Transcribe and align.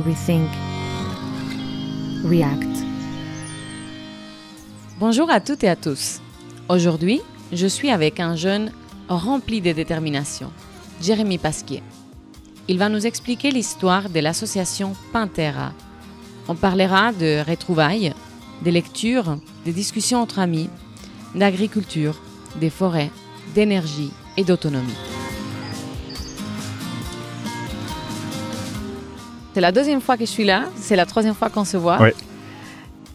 rethink, 0.00 0.48
react. 2.24 2.68
Bonjour 4.98 5.30
à 5.30 5.40
toutes 5.40 5.64
et 5.64 5.68
à 5.68 5.76
tous. 5.76 6.20
Aujourd'hui, 6.68 7.20
je 7.52 7.66
suis 7.66 7.90
avec 7.90 8.20
un 8.20 8.36
jeune 8.36 8.72
rempli 9.08 9.60
de 9.60 9.72
détermination, 9.72 10.50
Jérémy 11.02 11.38
Pasquier. 11.38 11.82
Il 12.68 12.78
va 12.78 12.88
nous 12.88 13.06
expliquer 13.06 13.50
l'histoire 13.50 14.08
de 14.08 14.20
l'association 14.20 14.94
Pantera. 15.12 15.72
On 16.48 16.54
parlera 16.54 17.12
de 17.12 17.42
retrouvailles, 17.48 18.14
des 18.62 18.70
lectures, 18.70 19.38
des 19.64 19.72
discussions 19.72 20.20
entre 20.20 20.38
amis, 20.38 20.70
d'agriculture, 21.34 22.20
des 22.60 22.70
forêts, 22.70 23.10
d'énergie 23.54 24.12
et 24.36 24.44
d'autonomie. 24.44 25.09
C'est 29.54 29.60
la 29.60 29.72
deuxième 29.72 30.00
fois 30.00 30.16
que 30.16 30.24
je 30.24 30.30
suis 30.30 30.44
là, 30.44 30.64
c'est 30.76 30.96
la 30.96 31.06
troisième 31.06 31.34
fois 31.34 31.48
qu'on 31.50 31.64
se 31.64 31.76
voit. 31.76 32.00
Ouais. 32.00 32.14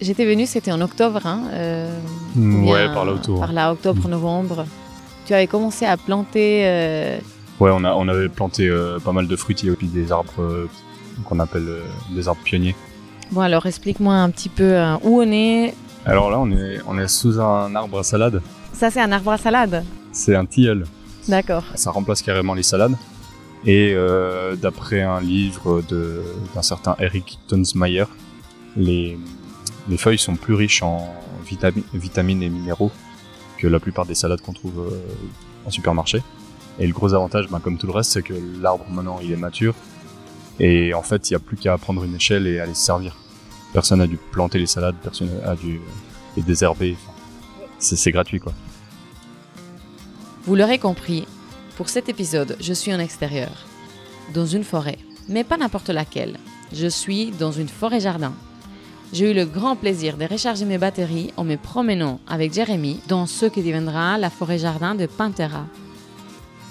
J'étais 0.02 0.26
venue, 0.26 0.46
c'était 0.46 0.72
en 0.72 0.82
octobre. 0.82 1.22
Hein, 1.26 1.44
euh, 1.54 2.00
Mm, 2.36 2.66
ou 2.66 2.72
ouais, 2.74 2.88
par 2.94 3.06
là 3.06 3.14
autour. 3.14 3.40
Par 3.40 3.54
là, 3.54 3.72
octobre, 3.72 4.10
novembre. 4.10 4.66
Tu 5.26 5.34
avais 5.34 5.48
commencé 5.48 5.86
à 5.86 5.96
planter. 5.96 6.64
euh, 6.66 7.18
Ouais, 7.62 7.72
on, 7.74 7.86
a, 7.86 7.94
on 7.94 8.08
avait 8.10 8.28
planté 8.28 8.68
euh, 8.68 9.00
pas 9.00 9.14
mal 9.14 9.28
de 9.30 9.36
fruitiers 9.38 9.72
et 9.72 9.76
puis 9.76 9.88
des 9.88 10.12
arbres 10.12 10.34
euh, 10.42 10.68
qu'on 11.24 11.40
appelle 11.40 11.66
euh, 11.70 11.82
des 12.14 12.28
arbres 12.28 12.42
pionniers. 12.44 12.76
Bon, 13.32 13.40
alors 13.40 13.66
explique-moi 13.66 14.14
un 14.14 14.30
petit 14.30 14.50
peu 14.50 14.64
euh, 14.74 14.96
où 15.04 15.22
on 15.22 15.32
est. 15.32 15.74
Alors 16.06 16.30
là, 16.30 16.38
on 16.40 16.52
est, 16.52 16.80
on 16.86 16.98
est 17.00 17.08
sous 17.08 17.40
un 17.40 17.74
arbre 17.74 18.00
à 18.00 18.04
salade. 18.04 18.42
Ça, 18.74 18.92
c'est 18.92 19.00
un 19.00 19.12
arbre 19.14 19.32
à 19.32 19.38
salade. 19.38 19.86
C'est 20.12 20.36
un 20.36 20.46
tilleul. 20.46 20.86
D'accord. 21.30 21.64
Ça 21.76 21.92
remplace 21.92 22.22
carrément 22.22 22.54
les 22.54 22.62
salades. 22.64 22.96
Et 23.66 23.94
euh, 23.94 24.56
d'après 24.56 25.02
un 25.02 25.20
livre 25.20 25.82
d'un 26.54 26.62
certain 26.62 26.96
Eric 27.00 27.40
Tonsmeyer, 27.48 28.06
les, 28.76 29.18
les 29.90 29.98
feuilles 29.98 30.20
sont 30.20 30.36
plus 30.36 30.54
riches 30.54 30.84
en 30.84 31.14
vitami- 31.50 31.84
vitamines 31.94 32.44
et 32.44 32.50
minéraux 32.50 32.92
que 33.58 33.68
la 33.68 33.80
plupart 33.80 34.06
des 34.06 34.16
salades 34.16 34.42
qu'on 34.42 34.54
trouve 34.54 34.92
euh, 34.92 35.66
en 35.66 35.72
supermarché. 35.72 36.22
Et 36.78 36.86
le 36.86 36.94
gros 36.94 37.14
avantage, 37.14 37.48
ben, 37.50 37.60
comme 37.60 37.78
tout 37.78 37.88
le 37.88 37.94
reste, 37.94 38.12
c'est 38.12 38.22
que 38.22 38.34
l'arbre 38.62 38.86
maintenant 38.92 39.20
il 39.24 39.32
est 39.32 39.38
mature. 39.38 39.74
Et 40.60 40.94
en 40.94 41.02
fait, 41.02 41.30
il 41.30 41.34
n'y 41.34 41.38
a 41.38 41.40
plus 41.40 41.58
qu'à 41.58 41.78
prendre 41.78 42.04
une 42.04 42.16
échelle 42.16 42.48
et 42.48 42.60
aller 42.60 42.74
se 42.74 42.86
servir. 42.86 43.16
Personne 43.74 44.00
n'a 44.00 44.08
dû 44.08 44.18
planter 44.32 44.60
les 44.60 44.68
salades, 44.68 44.96
personne 45.02 45.30
a 45.44 45.56
dû 45.56 45.82
les 46.38 46.44
désherber. 46.44 46.98
C'est 47.80 48.12
gratuit 48.12 48.40
quoi. 48.40 48.54
Vous 50.46 50.56
l'aurez 50.56 50.80
compris, 50.80 51.28
pour 51.76 51.90
cet 51.90 52.10
épisode, 52.10 52.56
je 52.60 52.74
suis 52.74 52.94
en 52.94 53.00
extérieur, 53.00 53.52
dans 54.34 54.46
une 54.46 54.64
forêt, 54.64 54.98
mais 55.28 55.44
pas 55.44 55.58
n'importe 55.58 55.90
laquelle. 55.90 56.38
Je 56.74 56.88
suis 56.88 57.32
dans 57.32 57.52
une 57.52 57.68
forêt-jardin. 57.68 58.34
J'ai 59.14 59.32
eu 59.32 59.34
le 59.34 59.46
grand 59.46 59.76
plaisir 59.76 60.18
de 60.18 60.26
recharger 60.26 60.66
mes 60.66 60.78
batteries 60.78 61.32
en 61.38 61.44
me 61.44 61.58
promenant 61.58 62.20
avec 62.28 62.54
Jérémy 62.54 63.00
dans 63.08 63.26
ce 63.26 63.46
qui 63.46 63.62
deviendra 63.62 64.18
la 64.18 64.30
forêt-jardin 64.30 64.96
de 64.96 65.06
Pantera. 65.06 65.68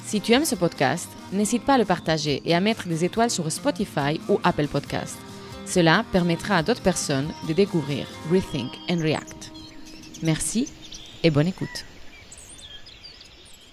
Si 0.04 0.20
tu 0.20 0.32
aimes 0.32 0.44
ce 0.44 0.54
podcast, 0.54 1.08
n'hésite 1.32 1.64
pas 1.64 1.74
à 1.74 1.78
le 1.78 1.84
partager 1.84 2.42
et 2.44 2.54
à 2.54 2.60
mettre 2.60 2.88
des 2.88 3.04
étoiles 3.04 3.30
sur 3.30 3.50
Spotify 3.50 4.20
ou 4.28 4.38
Apple 4.42 4.68
Podcast. 4.68 5.16
Cela 5.66 6.04
permettra 6.12 6.56
à 6.56 6.62
d'autres 6.62 6.82
personnes 6.82 7.32
de 7.48 7.52
découvrir 7.52 8.06
Rethink 8.30 8.72
and 8.90 9.00
React. 9.00 9.52
Merci 10.22 10.68
et 11.22 11.30
bonne 11.30 11.48
écoute. 11.48 11.93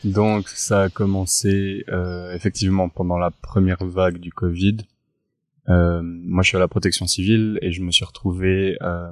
Donc 0.03 0.49
ça 0.49 0.83
a 0.83 0.89
commencé 0.89 1.85
euh, 1.89 2.33
effectivement 2.33 2.89
pendant 2.89 3.19
la 3.19 3.29
première 3.29 3.85
vague 3.85 4.17
du 4.17 4.31
Covid. 4.31 4.77
Euh, 5.69 6.01
moi 6.03 6.41
je 6.41 6.49
suis 6.49 6.57
à 6.57 6.59
la 6.59 6.67
protection 6.67 7.05
civile 7.05 7.59
et 7.61 7.71
je 7.71 7.83
me 7.83 7.91
suis 7.91 8.03
retrouvé 8.03 8.77
euh, 8.81 9.11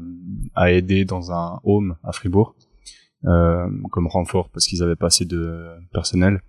à 0.56 0.72
aider 0.72 1.06
dans 1.06 1.32
un 1.32 1.60
home 1.64 1.96
à 2.04 2.12
Fribourg 2.12 2.56
comme 3.22 4.08
renfort 4.08 4.50
parce 4.50 4.66
qu'ils 4.66 4.82
avaient 4.82 4.96
pas 4.96 5.08
assez 5.08 5.26
de 5.26 5.68
personnel. 5.94 6.42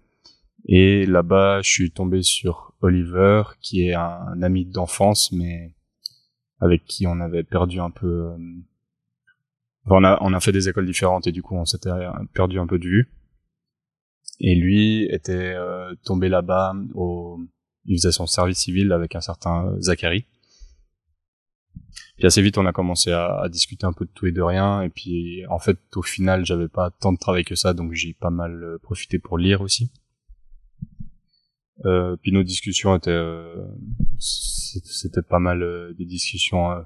Et 0.66 1.04
là-bas 1.04 1.60
je 1.62 1.68
suis 1.68 1.90
tombé 1.90 2.22
sur 2.22 2.72
Oliver 2.80 3.42
qui 3.60 3.88
est 3.88 3.94
un, 3.94 4.40
ami 4.42 4.64
d'enfance 4.64 5.32
mais 5.32 5.74
avec 6.60 6.84
qui 6.84 7.06
on 7.06 7.20
avait 7.20 7.42
perdu 7.42 7.80
un 7.80 7.90
peu... 7.90 8.30
enfin, 9.84 9.96
on, 9.96 10.04
a, 10.04 10.18
on 10.22 10.32
a 10.32 10.40
fait 10.40 10.52
des 10.52 10.68
écoles 10.68 10.86
différentes 10.86 11.26
et 11.26 11.32
du 11.32 11.42
coup 11.42 11.56
on 11.56 11.66
s'était 11.66 11.90
perdu 12.32 12.58
un 12.58 12.66
peu 12.66 12.78
de 12.78 12.86
vue. 12.86 13.08
Et 14.40 14.54
lui 14.54 15.04
était 15.10 15.54
euh, 15.54 15.94
tombé 16.04 16.28
là-bas 16.28 16.74
au... 16.94 17.40
Il 17.84 17.96
faisait 17.96 18.12
son 18.12 18.26
service 18.26 18.58
civil 18.58 18.92
avec 18.92 19.14
un 19.14 19.20
certain 19.20 19.74
Zachary. 19.80 20.26
Puis 22.16 22.26
assez 22.26 22.42
vite, 22.42 22.58
on 22.58 22.66
a 22.66 22.72
commencé 22.72 23.10
à, 23.10 23.40
à 23.40 23.48
discuter 23.48 23.86
un 23.86 23.92
peu 23.92 24.04
de 24.04 24.10
tout 24.14 24.26
et 24.26 24.32
de 24.32 24.42
rien. 24.42 24.82
Et 24.82 24.90
puis, 24.90 25.46
en 25.48 25.58
fait, 25.58 25.78
au 25.96 26.02
final, 26.02 26.44
j'avais 26.44 26.68
pas 26.68 26.90
tant 26.90 27.12
de 27.12 27.18
travail 27.18 27.44
que 27.44 27.54
ça, 27.54 27.72
donc 27.72 27.92
j'ai 27.94 28.12
pas 28.12 28.30
mal 28.30 28.62
euh, 28.62 28.78
profité 28.78 29.18
pour 29.18 29.38
lire 29.38 29.60
aussi. 29.60 29.90
Euh, 31.86 32.16
puis 32.16 32.30
nos 32.32 32.42
discussions 32.42 32.94
étaient, 32.94 33.10
euh, 33.10 33.66
c'était 34.18 35.22
pas 35.22 35.38
mal 35.38 35.62
euh, 35.62 35.94
des 35.94 36.04
discussions 36.04 36.70
euh, 36.70 36.80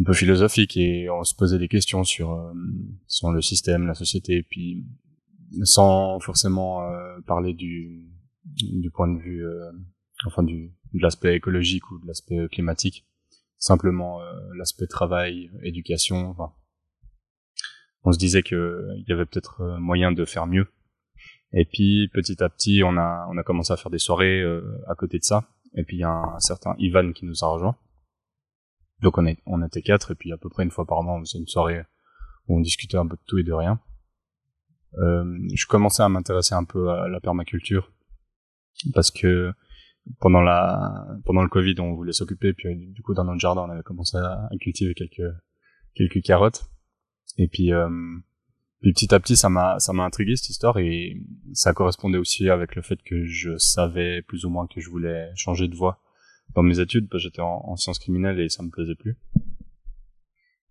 un 0.00 0.04
peu 0.04 0.14
philosophiques 0.14 0.76
et 0.78 1.10
on 1.10 1.22
se 1.22 1.34
posait 1.34 1.58
des 1.58 1.68
questions 1.68 2.02
sur, 2.02 2.52
sur 3.06 3.30
le 3.30 3.42
système, 3.42 3.86
la 3.86 3.94
société, 3.94 4.42
puis 4.42 4.84
sans 5.64 6.20
forcément 6.20 6.82
euh, 6.82 7.20
parler 7.26 7.54
du, 7.54 8.06
du 8.44 8.90
point 8.90 9.08
de 9.08 9.18
vue, 9.18 9.46
euh, 9.46 9.70
enfin 10.26 10.42
du, 10.42 10.74
de 10.92 11.02
l'aspect 11.02 11.36
écologique 11.36 11.90
ou 11.90 11.98
de 12.00 12.06
l'aspect 12.06 12.48
climatique, 12.50 13.06
simplement 13.58 14.20
euh, 14.20 14.32
l'aspect 14.56 14.86
travail, 14.86 15.50
éducation. 15.62 16.30
Enfin, 16.30 16.52
on 18.04 18.12
se 18.12 18.18
disait 18.18 18.42
que 18.42 18.86
il 18.98 19.04
y 19.08 19.12
avait 19.12 19.26
peut-être 19.26 19.78
moyen 19.78 20.12
de 20.12 20.24
faire 20.24 20.46
mieux. 20.46 20.68
Et 21.52 21.64
puis 21.64 22.08
petit 22.12 22.42
à 22.42 22.48
petit, 22.48 22.82
on 22.84 22.96
a 22.96 23.26
on 23.30 23.38
a 23.38 23.42
commencé 23.42 23.72
à 23.72 23.76
faire 23.76 23.90
des 23.90 23.98
soirées 23.98 24.44
à 24.86 24.94
côté 24.94 25.18
de 25.18 25.24
ça. 25.24 25.48
Et 25.74 25.84
puis 25.84 25.96
il 25.96 26.00
y 26.00 26.04
a 26.04 26.10
un, 26.10 26.38
certain 26.38 26.74
Ivan 26.78 27.12
qui 27.12 27.24
nous 27.24 27.44
a 27.44 27.48
rejoint. 27.48 27.76
Donc 29.02 29.18
on 29.18 29.26
est 29.26 29.38
on 29.46 29.62
était 29.64 29.82
quatre 29.82 30.12
et 30.12 30.14
puis 30.14 30.32
à 30.32 30.36
peu 30.36 30.48
près 30.48 30.62
une 30.62 30.70
fois 30.70 30.86
par 30.86 31.02
mois 31.02 31.14
on 31.14 31.20
faisait 31.20 31.38
une 31.38 31.48
soirée 31.48 31.82
où 32.46 32.56
on 32.56 32.60
discutait 32.60 32.96
un 32.96 33.06
peu 33.06 33.16
de 33.16 33.22
tout 33.26 33.38
et 33.38 33.42
de 33.42 33.52
rien 33.52 33.80
je 34.96 35.66
commençais 35.66 36.02
à 36.02 36.08
m'intéresser 36.08 36.54
un 36.54 36.64
peu 36.64 36.90
à 36.90 37.08
la 37.08 37.20
permaculture 37.20 37.92
parce 38.94 39.10
que 39.10 39.52
pendant 40.20 40.40
la 40.40 41.06
pendant 41.24 41.42
le 41.42 41.48
Covid 41.48 41.74
on 41.80 41.94
voulait 41.94 42.12
s'occuper. 42.12 42.52
Puis 42.52 42.68
euh, 42.68 42.74
du 42.76 43.02
coup 43.02 43.14
dans 43.14 43.24
notre 43.24 43.40
jardin 43.40 43.62
on 43.66 43.70
avait 43.70 43.82
commencé 43.82 44.16
à, 44.16 44.48
cultiver 44.60 44.94
quelques 44.94 45.32
quelques 45.94 46.22
carottes. 46.22 46.66
Et 47.38 47.48
puis 47.48 47.72
euh, 47.72 47.88
puis 48.80 48.92
petit 48.92 49.14
à 49.14 49.20
petit 49.20 49.36
ça 49.36 49.48
m'a 49.48 49.78
ça 49.78 49.92
m'a 49.92 50.04
intrigué 50.04 50.36
cette 50.36 50.50
histoire. 50.50 50.78
Et 50.78 51.16
ça 51.52 51.72
correspondait 51.72 52.18
aussi 52.18 52.48
avec 52.48 52.76
le 52.76 52.82
fait 52.82 53.02
que 53.02 53.24
je 53.24 53.56
savais 53.56 54.22
plus 54.22 54.44
ou 54.44 54.50
moins 54.50 54.66
que 54.66 54.80
je 54.80 54.90
voulais 54.90 55.30
changer 55.34 55.68
de 55.68 55.74
voie. 55.74 56.00
Dans 56.54 56.62
mes 56.62 56.78
études 56.78 57.08
parce 57.08 57.24
que 57.24 57.28
j'étais 57.28 57.42
en, 57.42 57.60
en 57.64 57.76
sciences 57.76 57.98
criminelles 57.98 58.38
et 58.38 58.48
ça 58.48 58.62
me 58.62 58.70
plaisait 58.70 58.94
plus 58.94 59.16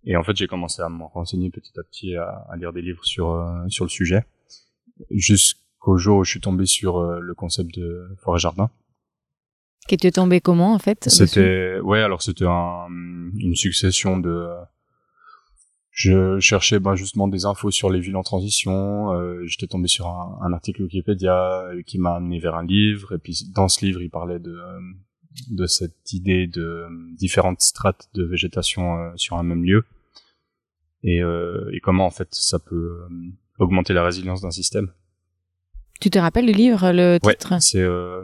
et 0.06 0.16
en 0.16 0.22
fait, 0.24 0.36
j'ai 0.36 0.46
commencé 0.46 0.80
à 0.82 0.88
me 0.88 1.04
renseigner 1.04 1.50
petit 1.50 1.78
à 1.78 1.82
petit, 1.82 2.14
à, 2.16 2.46
à 2.48 2.56
lire 2.56 2.72
des 2.72 2.82
livres 2.82 3.04
sur 3.04 3.30
euh, 3.32 3.68
sur 3.68 3.84
le 3.84 3.90
sujet, 3.90 4.24
jusqu'au 5.10 5.96
jour 5.98 6.18
où 6.18 6.24
je 6.24 6.30
suis 6.30 6.40
tombé 6.40 6.64
sur 6.66 6.98
euh, 6.98 7.18
le 7.20 7.34
concept 7.34 7.74
de 7.78 8.08
forêt 8.22 8.38
jardin. 8.38 8.70
Tu 9.88 9.94
es 10.04 10.10
tombé 10.10 10.40
comment 10.40 10.72
en 10.74 10.78
fait 10.80 11.04
C'était 11.08 11.78
ouais, 11.80 12.00
alors 12.00 12.20
c'était 12.22 12.46
un, 12.46 12.86
une 13.36 13.54
succession 13.54 14.18
de. 14.18 14.48
Je 15.90 16.38
cherchais 16.40 16.78
ben, 16.78 16.94
justement 16.94 17.26
des 17.26 17.46
infos 17.46 17.70
sur 17.70 17.88
les 17.88 18.00
villes 18.00 18.16
en 18.16 18.22
transition. 18.22 19.12
euh, 19.14 19.42
J'étais 19.46 19.66
tombé 19.66 19.88
sur 19.88 20.08
un, 20.08 20.38
un 20.42 20.52
article 20.52 20.82
Wikipédia 20.82 21.62
euh, 21.62 21.82
qui 21.82 21.98
m'a 21.98 22.16
amené 22.16 22.38
vers 22.38 22.54
un 22.54 22.66
livre. 22.66 23.14
Et 23.14 23.18
puis 23.18 23.44
dans 23.54 23.68
ce 23.68 23.84
livre, 23.84 24.02
il 24.02 24.10
parlait 24.10 24.38
de 24.38 24.58
de 25.50 25.66
cette 25.66 26.12
idée 26.12 26.46
de 26.46 26.86
différentes 27.16 27.60
strates 27.60 28.08
de 28.14 28.24
végétation 28.24 28.96
euh, 28.96 29.10
sur 29.16 29.36
un 29.36 29.42
même 29.42 29.64
lieu 29.64 29.84
et, 31.06 31.22
euh, 31.22 31.70
et 31.72 31.80
comment 31.80 32.04
en 32.04 32.10
fait 32.10 32.28
ça 32.34 32.58
peut 32.58 33.00
euh, 33.02 33.08
augmenter 33.58 33.94
la 33.94 34.04
résilience 34.04 34.42
d'un 34.42 34.50
système? 34.50 34.92
Tu 36.00 36.10
te 36.10 36.18
rappelles 36.18 36.44
le 36.46 36.52
livre, 36.52 36.92
le 36.92 37.18
Ouais, 37.24 37.32
titre? 37.34 37.54
c'est 37.62 37.80
euh, 37.80 38.22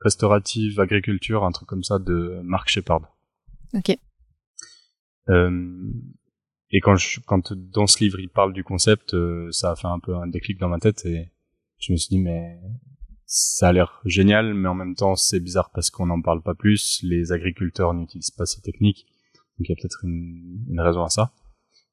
restaurative 0.00 0.80
agriculture, 0.80 1.44
un 1.44 1.52
truc 1.52 1.68
comme 1.68 1.82
ça 1.84 1.98
de 1.98 2.40
Mark 2.42 2.68
Shepard. 2.68 3.02
Ok. 3.74 3.96
Euh, 5.28 5.90
et 6.70 6.80
quand, 6.80 6.96
je, 6.96 7.20
quand 7.26 7.52
dans 7.52 7.86
ce 7.86 7.98
livre 8.02 8.20
il 8.20 8.28
parle 8.28 8.52
du 8.52 8.64
concept, 8.64 9.14
euh, 9.14 9.50
ça 9.50 9.72
a 9.72 9.76
fait 9.76 9.88
un 9.88 9.98
peu 9.98 10.14
un 10.16 10.26
déclic 10.26 10.58
dans 10.58 10.68
ma 10.68 10.78
tête 10.78 11.04
et 11.04 11.30
je 11.78 11.92
me 11.92 11.96
suis 11.96 12.08
dit 12.08 12.18
mais 12.18 12.58
ça 13.26 13.68
a 13.68 13.72
l'air 13.72 14.00
génial, 14.04 14.54
mais 14.54 14.68
en 14.68 14.74
même 14.74 14.94
temps 14.94 15.16
c'est 15.16 15.40
bizarre 15.40 15.70
parce 15.74 15.90
qu'on 15.90 16.06
n'en 16.06 16.20
parle 16.22 16.42
pas 16.42 16.54
plus. 16.54 17.00
Les 17.02 17.32
agriculteurs 17.32 17.92
n'utilisent 17.94 18.30
pas 18.30 18.46
ces 18.46 18.60
techniques, 18.60 19.06
donc 19.58 19.68
il 19.68 19.70
y 19.70 19.72
a 19.72 19.76
peut-être 19.76 20.04
une, 20.04 20.64
une 20.68 20.80
raison 20.80 21.02
à 21.02 21.08
ça. 21.08 21.32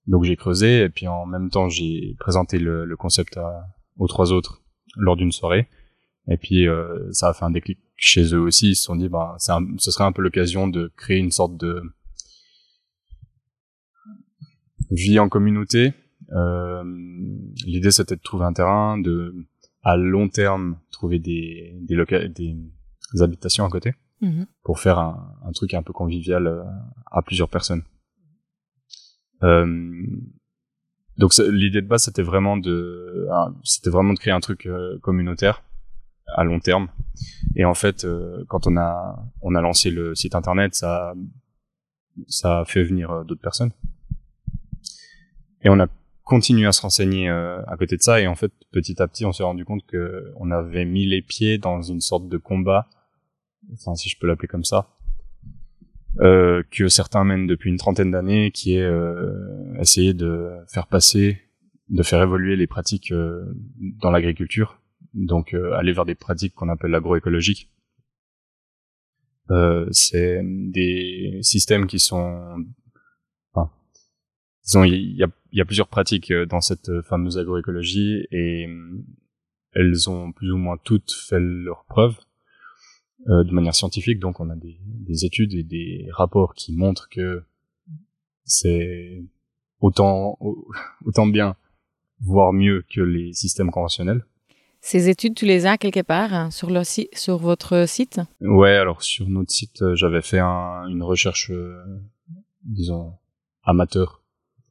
Donc 0.08 0.24
j'ai 0.24 0.36
creusé 0.36 0.82
et 0.84 0.90
puis 0.90 1.08
en 1.08 1.26
même 1.26 1.50
temps 1.50 1.70
j'ai 1.70 2.16
présenté 2.20 2.60
le, 2.60 2.86
le 2.86 2.98
concept 2.98 3.38
à, 3.38 3.68
aux 3.98 4.08
trois 4.08 4.34
autres 4.34 4.62
lors 4.96 5.16
d'une 5.16 5.32
soirée 5.32 5.68
Et 6.28 6.38
puis 6.38 6.68
euh, 6.68 7.12
ça 7.12 7.30
a 7.30 7.34
fait 7.34 7.46
un 7.46 7.52
déclic 7.52 7.80
chez 7.96 8.34
eux 8.34 8.40
aussi. 8.40 8.70
Ils 8.70 8.76
se 8.76 8.84
sont 8.84 8.96
dit, 8.96 9.10
bah, 9.10 9.36
c'est 9.40 9.54
ce 9.78 9.92
serait 9.92 10.04
un 10.04 10.12
peu 10.12 10.22
l'occasion 10.22 10.68
de 10.68 10.92
créer 10.98 11.20
une 11.20 11.32
sorte 11.32 11.58
de 11.58 11.82
vie 14.92 15.20
en 15.20 15.30
communauté. 15.30 15.94
Euh, 16.32 16.84
L'idée 17.66 17.92
c'était 17.92 18.16
de 18.16 18.22
trouver 18.22 18.46
un 18.46 18.54
terrain, 18.54 18.98
de 18.98 19.34
à 19.84 19.98
long 19.98 20.30
terme 20.30 20.78
trouver 20.92 21.20
des 21.20 21.76
des, 21.82 21.96
des, 22.30 23.22
habitations 23.22 23.66
à 23.66 23.70
côté 23.70 23.94
mhm. 24.24 24.48
pour 24.64 24.80
faire 24.80 24.98
un, 24.98 25.52
truc 25.54 25.74
un 25.74 25.84
peu 25.84 25.94
convivial 25.94 26.48
euh, 26.48 26.64
à 27.12 27.22
plusieurs 27.22 27.50
personnes. 27.50 27.84
Euh, 29.44 30.06
donc 31.18 31.38
l'idée 31.38 31.82
de 31.82 31.88
base 31.88 32.04
c'était 32.04 32.24
vraiment 32.24 32.58
de 32.58 33.28
c'était 33.64 33.90
vraiment 33.90 34.14
de 34.14 34.20
créer 34.20 34.34
un 34.34 34.40
truc 34.40 34.66
euh, 34.66 34.98
communautaire 35.00 35.64
à 36.28 36.44
long 36.44 36.60
terme. 36.60 36.88
Et 37.56 37.66
en 37.66 37.74
fait, 37.74 38.06
euh, 38.06 38.44
quand 38.48 38.66
on 38.66 38.78
a 38.78 39.24
on 39.42 39.54
a 39.54 39.62
lancé 39.62 39.92
le 39.92 40.16
site 40.16 40.36
internet, 40.36 40.74
ça 40.74 41.14
ça 42.28 42.62
a 42.62 42.66
fait 42.66 42.84
venir 42.84 43.26
d'autres 43.26 43.42
personnes. 43.42 43.72
Et 45.62 45.70
on 45.70 45.80
a 45.80 45.88
continué 46.24 46.66
à 46.66 46.72
se 46.72 46.82
renseigner 46.82 47.30
à 47.30 47.76
côté 47.78 47.98
de 47.98 48.02
ça. 48.02 48.20
Et 48.20 48.28
en 48.28 48.36
fait, 48.36 48.52
petit 48.72 49.02
à 49.02 49.08
petit, 49.08 49.26
on 49.26 49.32
s'est 49.32 49.44
rendu 49.44 49.66
compte 49.66 49.86
que 49.86 50.32
on 50.38 50.52
avait 50.52 50.86
mis 50.86 51.06
les 51.06 51.22
pieds 51.22 51.58
dans 51.58 51.82
une 51.82 52.02
sorte 52.02 52.28
de 52.28 52.38
combat, 52.38 52.88
enfin 53.74 53.96
si 53.96 54.10
je 54.10 54.18
peux 54.20 54.28
l'appeler 54.28 54.48
comme 54.48 54.64
ça, 54.64 54.96
euh, 56.20 56.64
que 56.72 56.88
certains 56.88 57.24
mènent 57.24 57.48
depuis 57.48 57.70
une 57.70 57.78
trentaine 57.78 58.12
d'années, 58.12 58.52
qui 58.52 58.76
est 58.76 58.84
euh, 58.84 59.74
essayer 59.80 60.14
de 60.14 60.52
faire 60.68 60.88
passer, 60.88 61.40
de 61.90 62.04
faire 62.04 62.22
évoluer 62.22 62.56
les 62.56 62.68
pratiques 62.68 63.12
euh, 63.12 63.44
dans 64.02 64.12
l'agriculture, 64.12 64.80
donc 65.14 65.54
euh, 65.54 65.74
aller 65.74 65.94
vers 65.94 66.06
des 66.06 66.16
pratiques 66.16 66.54
qu'on 66.56 66.70
appelle 66.70 66.92
l'agroécologique. 66.92 67.70
Euh, 69.52 69.88
c'est 69.92 70.42
des 70.44 71.40
systèmes 71.42 71.86
qui 71.86 72.00
sont, 72.00 72.64
enfin, 73.54 73.72
disons, 74.64 74.84
il 74.86 75.16
y 75.16 75.24
a, 75.24 75.28
y 75.52 75.62
a 75.62 75.66
plusieurs 75.66 75.90
pratiques 75.90 76.32
dans 76.32 76.62
cette 76.62 77.02
fameuse 77.02 77.38
agroécologie 77.38 78.26
et 78.32 78.68
elles 79.74 80.10
ont 80.10 80.32
plus 80.32 80.52
ou 80.52 80.58
moins 80.58 80.78
toutes 80.78 81.12
fait 81.12 81.40
leurs 81.40 81.86
preuves. 81.86 82.16
Euh, 83.30 83.46
de 83.46 83.52
manière 83.52 83.74
scientifique. 83.74 84.20
Donc, 84.20 84.42
on 84.42 84.50
a 84.50 84.56
des, 84.56 84.78
des, 84.86 85.24
études 85.24 85.54
et 85.54 85.64
des 85.64 86.08
rapports 86.12 86.54
qui 86.56 86.74
montrent 86.74 87.08
que 87.08 87.42
c'est 88.44 89.24
autant 89.80 90.38
autant 91.06 91.28
bien, 91.28 91.56
voire 92.20 92.52
mieux 92.52 92.84
que 92.94 93.00
les 93.00 93.32
systèmes 93.32 93.72
conventionnels. 93.72 94.26
Ces 94.82 95.08
études, 95.08 95.36
tu 95.36 95.46
les 95.46 95.66
as 95.66 95.78
quelque 95.78 96.02
part 96.02 96.34
hein, 96.34 96.52
sur, 96.52 96.70
le 96.70 96.82
sur 96.84 97.38
votre 97.38 97.88
site? 97.88 98.20
Ouais, 98.42 98.76
alors 98.76 99.02
sur 99.02 99.30
notre 99.30 99.52
site, 99.52 99.82
euh, 99.82 99.96
j'avais 99.96 100.22
fait 100.22 100.40
un, 100.40 100.86
une 100.90 101.04
recherche, 101.04 101.50
euh, 101.50 101.82
disons, 102.66 103.14
amateur 103.64 104.22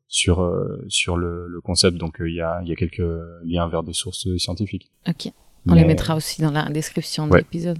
sur 0.08 0.46
sur 0.88 1.16
le, 1.16 1.48
le 1.48 1.60
concept. 1.62 1.96
Donc 1.96 2.16
il 2.20 2.34
y 2.34 2.42
a 2.42 2.60
il 2.62 2.68
y 2.68 2.72
a 2.72 2.76
quelques 2.76 3.02
liens 3.44 3.66
vers 3.68 3.82
des 3.82 3.94
sources 3.94 4.28
scientifiques. 4.36 4.90
Ok. 5.08 5.32
On 5.66 5.72
les 5.72 5.86
mettra 5.86 6.16
aussi 6.16 6.42
dans 6.42 6.50
la 6.50 6.68
description 6.68 7.28
de 7.28 7.36
l'épisode. 7.36 7.78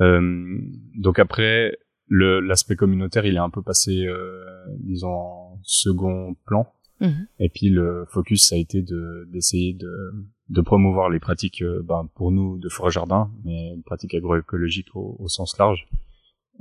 Euh, 0.00 0.58
donc 0.96 1.18
après, 1.18 1.76
l'aspect 2.08 2.76
communautaire, 2.76 3.26
il 3.26 3.34
est 3.34 3.38
un 3.38 3.50
peu 3.50 3.62
passé, 3.62 4.06
euh, 4.06 4.44
disons, 4.80 5.08
en 5.08 5.60
second 5.62 6.34
plan. 6.46 6.66
Mhm. 7.00 7.26
Et 7.38 7.48
puis 7.48 7.70
le 7.70 8.04
focus, 8.08 8.48
ça 8.48 8.56
a 8.56 8.58
été 8.58 8.82
de 8.82 9.26
d'essayer 9.32 9.72
de, 9.72 10.12
de 10.50 10.60
promouvoir 10.60 11.08
les 11.08 11.20
pratiques, 11.20 11.62
euh, 11.62 11.82
ben, 11.82 12.08
pour 12.14 12.30
nous, 12.30 12.58
de 12.58 12.68
forêt 12.68 12.90
jardin, 12.90 13.30
mais 13.44 13.74
pratiques 13.86 14.14
agroécologiques 14.14 14.94
au, 14.94 15.16
au 15.18 15.28
sens 15.28 15.56
large, 15.58 15.88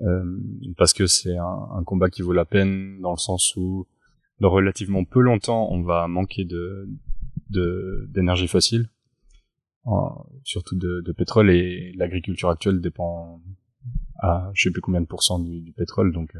euh, 0.01 0.24
parce 0.77 0.94
que 0.94 1.07
c'est 1.07 1.36
un, 1.36 1.68
un, 1.75 1.83
combat 1.83 2.09
qui 2.09 2.21
vaut 2.21 2.31
la 2.31 2.45
peine 2.45 3.01
dans 3.01 3.12
le 3.12 3.18
sens 3.18 3.53
où 3.57 3.86
dans 4.39 4.50
relativement 4.50 5.03
peu 5.03 5.19
longtemps, 5.19 5.68
on 5.71 5.83
va 5.83 6.07
manquer 6.07 6.45
de 6.45 6.88
d'énergie 8.13 8.47
fossile 8.47 8.89
surtout 10.44 10.75
de, 10.75 11.01
de, 11.06 11.12
pétrole 11.12 11.50
et 11.51 11.94
l'agriculture 11.95 12.50
actuelle 12.50 12.81
dépend 12.81 13.41
à 14.19 14.51
je 14.53 14.63
sais 14.63 14.71
plus 14.71 14.81
combien 14.81 15.01
de 15.01 15.06
pourcents 15.06 15.39
du, 15.39 15.62
du 15.62 15.71
pétrole 15.71 16.13
donc 16.13 16.36
euh, 16.36 16.39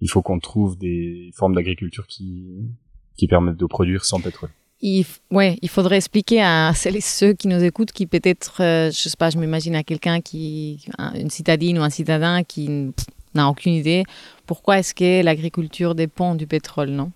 il 0.00 0.08
faut 0.08 0.22
qu'on 0.22 0.38
trouve 0.38 0.78
des 0.78 1.30
formes 1.34 1.54
d'agriculture 1.54 2.06
qui 2.06 2.70
qui 3.16 3.28
permettent 3.28 3.56
de 3.56 3.66
produire 3.66 4.04
sans 4.04 4.20
pétrole. 4.20 4.50
Il, 4.80 5.06
ouais, 5.30 5.56
il 5.62 5.68
faudrait 5.68 5.96
expliquer 5.96 6.42
à 6.42 6.72
celles 6.74 6.96
et 6.96 7.00
ceux 7.00 7.32
qui 7.32 7.48
nous 7.48 7.62
écoutent, 7.62 7.92
qui 7.92 8.06
peut-être, 8.06 8.60
euh, 8.60 8.90
je 8.90 9.08
sais 9.08 9.16
pas, 9.16 9.30
je 9.30 9.38
m'imagine 9.38 9.76
à 9.76 9.82
quelqu'un 9.82 10.20
qui, 10.20 10.84
une 11.14 11.30
citadine 11.30 11.78
ou 11.78 11.82
un 11.82 11.90
citadin 11.90 12.42
qui 12.42 12.92
n'a 13.34 13.48
aucune 13.48 13.72
idée, 13.72 14.04
pourquoi 14.46 14.78
est-ce 14.80 14.94
que 14.94 15.22
l'agriculture 15.22 15.94
dépend 15.94 16.34
du 16.34 16.46
pétrole, 16.46 16.90
non? 16.90 17.12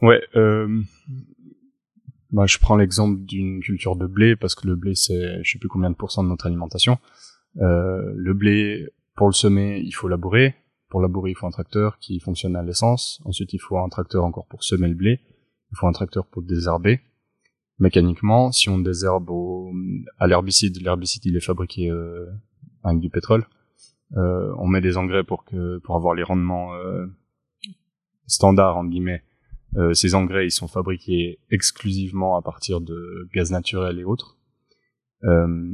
Ouais, 0.00 0.20
euh, 0.34 0.82
bah, 2.32 2.46
je 2.46 2.58
prends 2.58 2.76
l'exemple 2.76 3.20
d'une 3.20 3.60
culture 3.60 3.96
de 3.96 4.06
blé 4.06 4.36
parce 4.36 4.54
que 4.54 4.66
le 4.66 4.76
blé 4.76 4.94
c'est 4.94 5.42
je 5.42 5.50
sais 5.50 5.58
plus 5.58 5.68
combien 5.68 5.90
de 5.90 5.96
pourcents 5.96 6.22
de 6.22 6.28
notre 6.28 6.46
alimentation. 6.46 6.98
Euh, 7.58 8.12
le 8.14 8.34
blé 8.34 8.88
pour 9.16 9.26
le 9.26 9.32
semer 9.32 9.80
il 9.84 9.92
faut 9.92 10.08
labourer. 10.08 10.54
Pour 10.88 11.00
labourer 11.00 11.30
il 11.30 11.34
faut 11.34 11.46
un 11.46 11.50
tracteur 11.50 11.98
qui 11.98 12.20
fonctionne 12.20 12.56
à 12.56 12.62
l'essence. 12.62 13.20
Ensuite 13.24 13.52
il 13.52 13.58
faut 13.58 13.78
un 13.78 13.88
tracteur 13.88 14.24
encore 14.24 14.46
pour 14.46 14.62
semer 14.62 14.88
le 14.88 14.94
blé. 14.94 15.20
Il 15.72 15.76
faut 15.76 15.86
un 15.86 15.92
tracteur 15.92 16.26
pour 16.26 16.42
désherber. 16.42 17.00
Mécaniquement, 17.78 18.52
si 18.52 18.68
on 18.68 18.78
désherbe 18.78 19.30
au, 19.30 19.72
à 20.18 20.26
l'herbicide, 20.26 20.80
l'herbicide 20.82 21.24
il 21.24 21.36
est 21.36 21.44
fabriqué 21.44 21.88
euh, 21.88 22.26
avec 22.84 23.00
du 23.00 23.08
pétrole. 23.08 23.46
Euh, 24.16 24.52
on 24.58 24.66
met 24.66 24.80
des 24.80 24.96
engrais 24.96 25.24
pour 25.24 25.44
que 25.44 25.78
pour 25.78 25.96
avoir 25.96 26.14
les 26.14 26.22
rendements 26.22 26.74
euh, 26.74 27.06
standards 28.26 28.76
en 28.76 28.84
guillemets 28.84 29.22
euh, 29.76 29.94
ces 29.94 30.14
engrais, 30.14 30.46
ils 30.46 30.50
sont 30.50 30.68
fabriqués 30.68 31.38
exclusivement 31.50 32.36
à 32.36 32.42
partir 32.42 32.80
de 32.80 33.28
gaz 33.32 33.50
naturel 33.50 33.98
et 33.98 34.04
autres. 34.04 34.36
Euh, 35.24 35.72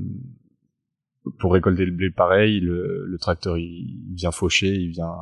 pour 1.38 1.52
récolter 1.52 1.84
le 1.84 1.92
blé, 1.92 2.10
pareil, 2.10 2.60
le, 2.60 3.04
le, 3.06 3.18
tracteur 3.18 3.58
il 3.58 4.12
vient 4.14 4.30
faucher, 4.30 4.74
il 4.74 4.90
vient, 4.90 5.16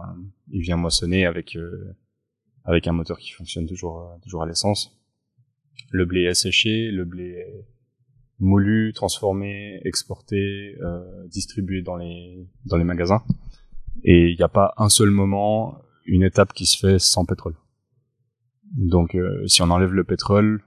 il 0.50 0.60
vient 0.60 0.76
moissonner 0.76 1.24
avec 1.24 1.56
euh, 1.56 1.96
avec 2.64 2.86
un 2.86 2.92
moteur 2.92 3.18
qui 3.18 3.30
fonctionne 3.30 3.66
toujours 3.66 4.18
toujours 4.22 4.42
à 4.42 4.46
l'essence. 4.46 4.98
Le 5.90 6.04
blé 6.04 6.22
est 6.22 6.34
séché, 6.34 6.90
le 6.90 7.04
blé 7.04 7.30
est 7.30 7.66
moulu, 8.38 8.92
transformé, 8.94 9.80
exporté, 9.84 10.76
euh, 10.82 11.26
distribué 11.28 11.82
dans 11.82 11.96
les 11.96 12.46
dans 12.66 12.76
les 12.76 12.84
magasins. 12.84 13.22
Et 14.02 14.30
il 14.30 14.36
n'y 14.36 14.42
a 14.42 14.48
pas 14.48 14.74
un 14.76 14.88
seul 14.88 15.10
moment, 15.10 15.80
une 16.04 16.22
étape 16.22 16.52
qui 16.52 16.66
se 16.66 16.78
fait 16.78 16.98
sans 16.98 17.24
pétrole. 17.24 17.54
Donc, 18.74 19.14
euh, 19.14 19.46
si 19.46 19.62
on 19.62 19.70
enlève 19.70 19.92
le 19.92 20.04
pétrole, 20.04 20.62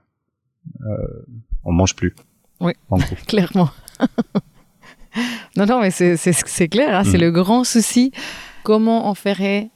euh, 0.82 1.26
on 1.64 1.72
mange 1.72 1.94
plus. 1.94 2.14
Oui, 2.60 2.72
clairement. 3.26 3.70
non, 5.56 5.66
non, 5.66 5.80
mais 5.80 5.90
c'est 5.90 6.68
clair, 6.68 6.96
hein, 6.96 7.04
c'est 7.04 7.18
mm. 7.18 7.22
le 7.22 7.30
grand 7.30 7.64
souci. 7.64 8.12
Comment 8.64 9.10
on 9.10 9.14
ferait 9.14 9.70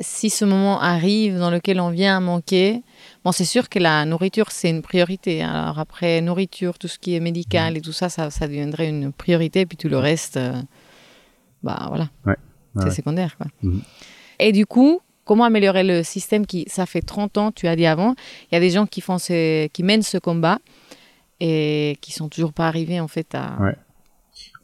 si 0.00 0.28
ce 0.30 0.44
moment 0.44 0.80
arrive 0.80 1.38
dans 1.38 1.50
lequel 1.50 1.80
on 1.80 1.90
vient 1.90 2.16
à 2.16 2.20
manquer? 2.20 2.82
Bon, 3.24 3.32
c'est 3.32 3.44
sûr 3.44 3.68
que 3.68 3.78
la 3.78 4.04
nourriture, 4.04 4.50
c'est 4.50 4.70
une 4.70 4.82
priorité. 4.82 5.42
Hein. 5.42 5.52
Alors 5.52 5.78
après, 5.78 6.20
nourriture, 6.20 6.78
tout 6.78 6.88
ce 6.88 6.98
qui 6.98 7.14
est 7.14 7.20
médical 7.20 7.74
mm. 7.74 7.76
et 7.76 7.80
tout 7.80 7.92
ça, 7.92 8.08
ça, 8.08 8.30
ça 8.30 8.46
deviendrait 8.46 8.88
une 8.88 9.12
priorité. 9.12 9.66
Puis 9.66 9.76
tout 9.76 9.88
le 9.88 9.98
reste, 9.98 10.36
euh, 10.36 10.54
bah 11.62 11.86
voilà, 11.88 12.08
ouais, 12.26 12.36
c'est 12.80 12.90
secondaire. 12.90 13.36
Quoi. 13.36 13.46
Mm. 13.62 13.80
Et 14.38 14.52
du 14.52 14.66
coup, 14.66 15.00
comment 15.26 15.44
améliorer 15.44 15.84
le 15.84 16.02
système 16.02 16.46
qui, 16.46 16.64
ça 16.68 16.86
fait 16.86 17.02
30 17.02 17.36
ans, 17.36 17.52
tu 17.52 17.66
as 17.66 17.76
dit 17.76 17.84
avant, 17.84 18.14
il 18.50 18.54
y 18.54 18.56
a 18.56 18.60
des 18.60 18.70
gens 18.70 18.86
qui, 18.86 19.02
font 19.02 19.18
qui 19.18 19.82
mènent 19.82 20.02
ce 20.02 20.16
combat 20.16 20.60
et 21.40 21.98
qui 22.00 22.12
sont 22.12 22.30
toujours 22.30 22.54
pas 22.54 22.66
arrivés 22.68 23.00
en 23.00 23.08
fait 23.08 23.34
à, 23.34 23.58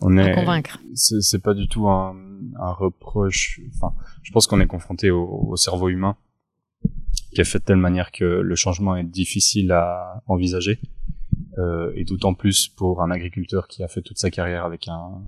on 0.00 0.16
est, 0.16 0.34
convaincre. 0.34 0.80
C'est 0.94 1.42
pas 1.42 1.54
du 1.54 1.68
tout 1.68 1.88
un, 1.88 2.14
reproche. 2.58 3.60
Enfin, 3.74 3.94
je 4.22 4.32
pense 4.32 4.46
qu'on 4.46 4.60
est 4.60 4.66
confronté 4.66 5.10
au, 5.10 5.54
cerveau 5.56 5.88
humain 5.88 6.16
qui 7.34 7.40
est 7.40 7.44
fait 7.44 7.60
de 7.60 7.64
telle 7.64 7.76
manière 7.76 8.12
que 8.12 8.24
le 8.24 8.54
changement 8.56 8.96
est 8.96 9.04
difficile 9.04 9.72
à 9.72 10.22
envisager. 10.26 10.80
Euh, 11.58 11.92
et 11.96 12.04
d'autant 12.04 12.34
plus 12.34 12.68
pour 12.68 13.02
un 13.02 13.10
agriculteur 13.10 13.68
qui 13.68 13.82
a 13.82 13.88
fait 13.88 14.02
toute 14.02 14.18
sa 14.18 14.30
carrière 14.30 14.64
avec 14.64 14.88
un, 14.88 15.22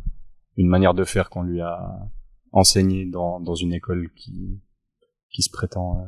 une 0.57 0.69
manière 0.69 0.95
de 0.95 1.05
faire 1.05 1.29
qu'on 1.29 1.43
lui 1.43 1.61
a 1.61 1.99
enseigné 2.53 3.05
dans, 3.05 3.41
dans 3.41 3.55
une 3.55 3.73
école 3.73 4.11
qui, 4.15 4.61
qui 5.35 5.43
se 5.43 5.51
prétend 5.51 6.01
euh, 6.01 6.05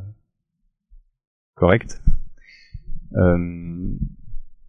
correct. 1.56 2.00
Euh, 3.16 3.92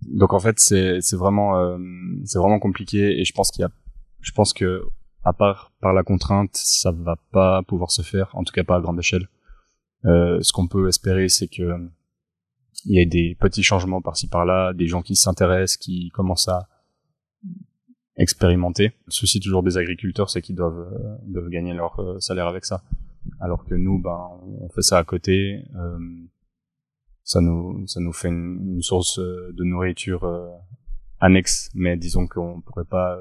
donc 0.01 0.33
en 0.33 0.39
fait 0.39 0.59
c'est 0.59 0.99
c'est 1.01 1.15
vraiment 1.15 1.57
euh, 1.57 1.77
c'est 2.25 2.39
vraiment 2.39 2.59
compliqué 2.59 3.19
et 3.19 3.23
je 3.23 3.33
pense 3.33 3.51
qu'il 3.51 3.61
y 3.61 3.65
a 3.65 3.71
je 4.21 4.31
pense 4.31 4.53
que 4.53 4.83
à 5.23 5.33
part 5.33 5.71
par 5.81 5.93
la 5.93 6.03
contrainte 6.03 6.51
ça 6.53 6.91
va 6.91 7.17
pas 7.31 7.61
pouvoir 7.63 7.91
se 7.91 8.01
faire 8.01 8.29
en 8.33 8.43
tout 8.43 8.51
cas 8.51 8.63
pas 8.63 8.75
à 8.75 8.81
grande 8.81 8.99
échelle. 8.99 9.27
Euh, 10.05 10.39
ce 10.41 10.51
qu'on 10.53 10.67
peut 10.67 10.87
espérer 10.87 11.29
c'est 11.29 11.47
que 11.47 11.89
il 12.85 12.95
y 12.95 12.99
ait 12.99 13.05
des 13.05 13.35
petits 13.39 13.63
changements 13.63 14.01
par-ci 14.01 14.27
par-là, 14.27 14.71
des 14.73 14.87
gens 14.87 15.01
qui 15.01 15.15
s'intéressent, 15.15 15.77
qui 15.77 16.09
commencent 16.09 16.47
à 16.47 16.69
expérimenter. 18.17 18.93
Le 19.07 19.11
souci 19.11 19.39
toujours 19.39 19.63
des 19.63 19.77
agriculteurs, 19.77 20.29
c'est 20.29 20.43
qu'ils 20.43 20.55
doivent, 20.55 20.87
doivent 21.25 21.49
gagner 21.49 21.73
leur 21.73 21.99
salaire 22.21 22.45
avec 22.45 22.65
ça. 22.65 22.83
Alors 23.39 23.65
que 23.65 23.75
nous, 23.75 24.00
ben, 24.01 24.29
on 24.62 24.69
fait 24.69 24.81
ça 24.81 24.98
à 24.98 25.03
côté. 25.03 25.63
ça 27.24 27.41
nous, 27.41 27.86
ça 27.88 28.00
nous 28.00 28.13
fait 28.13 28.29
une, 28.29 28.81
source 28.81 29.19
de 29.19 29.63
nourriture 29.63 30.29
annexe, 31.19 31.69
mais 31.74 31.98
disons 31.98 32.27
qu'on 32.27 32.62
pourrait 32.62 32.86
pas. 32.86 33.17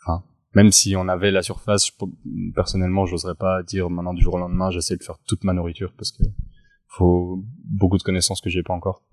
Enfin, 0.00 0.24
même 0.54 0.72
si 0.72 0.96
on 0.96 1.08
avait 1.08 1.30
la 1.30 1.42
surface, 1.42 1.90
personnellement, 2.54 3.06
j'oserais 3.06 3.34
pas 3.34 3.62
dire 3.62 3.90
maintenant 3.90 4.14
du 4.14 4.22
jour 4.22 4.34
au 4.34 4.38
lendemain, 4.38 4.70
j'essaie 4.70 4.96
de 4.96 5.02
faire 5.02 5.18
toute 5.26 5.44
ma 5.44 5.52
nourriture 5.52 5.92
parce 5.96 6.12
que 6.12 6.24
faut 6.88 7.44
beaucoup 7.64 7.98
de 7.98 8.02
connaissances 8.02 8.40
que 8.40 8.50
j'ai 8.50 8.62
pas 8.62 8.74
encore. 8.74 9.04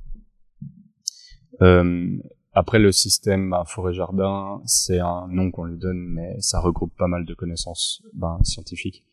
Euh, 1.62 2.18
après 2.54 2.80
le 2.80 2.92
système 2.92 3.50
bah, 3.50 3.64
forêt-jardin, 3.68 4.62
c'est 4.66 5.00
un 5.00 5.28
nom 5.30 5.52
qu'on 5.52 5.66
lui 5.66 5.78
donne, 5.78 6.00
mais 6.00 6.40
ça 6.40 6.60
regroupe 6.60 6.96
pas 6.98 7.08
mal 7.08 7.26
de 7.26 7.34
connaissances 7.34 8.02
ben, 8.14 8.40
scientifiques. 8.44 9.06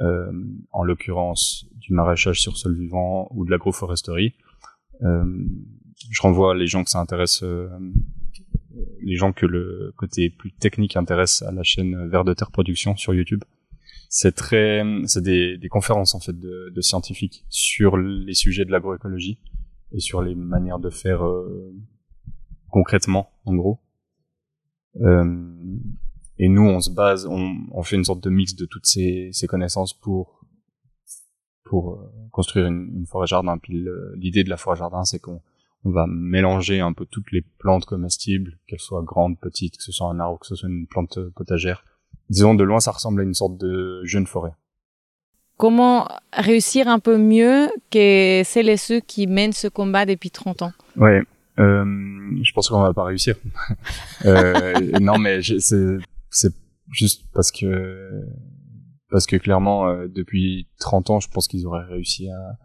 Euh, 0.00 0.30
en 0.70 0.84
l'occurrence 0.84 1.66
du 1.74 1.92
maraîchage 1.92 2.40
sur 2.40 2.56
sol 2.56 2.76
vivant 2.76 3.28
ou 3.32 3.44
de 3.44 3.50
l'agroforesterie. 3.50 4.34
Euh, 5.02 5.24
je 6.10 6.22
renvoie 6.22 6.54
les 6.54 6.68
gens 6.68 6.84
que 6.84 6.90
ça 6.90 7.00
intéresse, 7.00 7.42
euh, 7.42 7.68
les 9.02 9.16
gens 9.16 9.32
que 9.32 9.44
le 9.44 9.92
côté 9.96 10.30
plus 10.30 10.52
technique 10.52 10.96
intéresse 10.96 11.42
à 11.42 11.50
la 11.50 11.64
chaîne 11.64 12.08
Vert 12.08 12.24
de 12.24 12.32
Terre 12.32 12.52
Production 12.52 12.96
sur 12.96 13.12
YouTube 13.12 13.42
c'est 14.08 14.34
très, 14.34 14.82
c'est 15.06 15.22
des, 15.22 15.58
des, 15.58 15.68
conférences 15.68 16.14
en 16.14 16.20
fait 16.20 16.32
de, 16.32 16.72
de, 16.74 16.80
scientifiques 16.80 17.44
sur 17.48 17.96
les 17.96 18.34
sujets 18.34 18.64
de 18.64 18.70
l'agroécologie 18.70 19.38
et 19.92 20.00
sur 20.00 20.22
les 20.22 20.34
manières 20.34 20.78
de 20.78 20.90
faire 20.90 21.26
euh, 21.26 21.74
concrètement, 22.70 23.30
en 23.44 23.54
gros. 23.54 23.80
Euh, 24.96 25.46
et 26.38 26.48
nous, 26.48 26.62
on 26.62 26.80
se 26.80 26.90
base, 26.90 27.26
on, 27.26 27.56
on, 27.72 27.82
fait 27.82 27.96
une 27.96 28.04
sorte 28.04 28.22
de 28.22 28.30
mix 28.30 28.54
de 28.54 28.64
toutes 28.64 28.86
ces, 28.86 29.30
ces 29.32 29.46
connaissances 29.46 29.92
pour 29.92 30.40
pour 31.64 31.94
euh, 31.94 32.10
construire 32.32 32.66
une, 32.66 32.90
une 32.96 33.06
forêt 33.06 33.26
jardin. 33.26 33.58
Puis 33.58 33.84
l'idée 34.16 34.44
de 34.44 34.48
la 34.48 34.56
forêt 34.56 34.76
jardin, 34.76 35.04
c'est 35.04 35.18
qu'on 35.18 35.42
on 35.84 35.90
va 35.90 36.06
mélanger 36.08 36.80
un 36.80 36.92
peu 36.92 37.06
toutes 37.06 37.30
les 37.32 37.42
plantes 37.42 37.84
comestibles, 37.84 38.58
qu'elles 38.66 38.80
soient 38.80 39.02
grandes, 39.02 39.38
petites, 39.38 39.76
que 39.76 39.82
ce 39.82 39.92
soit 39.92 40.08
un 40.08 40.18
arbre, 40.18 40.38
que 40.38 40.46
ce 40.46 40.54
soit 40.54 40.68
une 40.68 40.86
plante 40.86 41.18
potagère, 41.34 41.84
disons 42.30 42.54
de 42.54 42.64
loin 42.64 42.80
ça 42.80 42.90
ressemble 42.90 43.20
à 43.20 43.24
une 43.24 43.34
sorte 43.34 43.56
de 43.58 44.02
jeune 44.04 44.26
forêt. 44.26 44.52
Comment 45.56 46.08
réussir 46.32 46.86
un 46.88 47.00
peu 47.00 47.18
mieux 47.18 47.68
que 47.90 48.42
celles 48.44 48.68
et 48.68 48.76
ceux 48.76 49.00
qui 49.00 49.26
mènent 49.26 49.52
ce 49.52 49.66
combat 49.66 50.06
depuis 50.06 50.30
30 50.30 50.62
ans? 50.62 50.72
Ouais, 50.96 51.22
euh, 51.58 51.84
je 52.42 52.52
pense 52.52 52.68
qu'on 52.68 52.80
va 52.80 52.94
pas 52.94 53.04
réussir. 53.04 53.34
euh, 54.24 54.72
non, 55.00 55.18
mais 55.18 55.40
c'est 55.42 55.98
c'est 56.30 56.54
juste 56.90 57.24
parce 57.32 57.50
que 57.52 58.24
parce 59.10 59.26
que 59.26 59.36
clairement 59.36 59.88
euh, 59.88 60.08
depuis 60.08 60.68
30 60.80 61.10
ans, 61.10 61.20
je 61.20 61.28
pense 61.28 61.48
qu'ils 61.48 61.66
auraient 61.66 61.84
réussi 61.84 62.28
à 62.28 62.58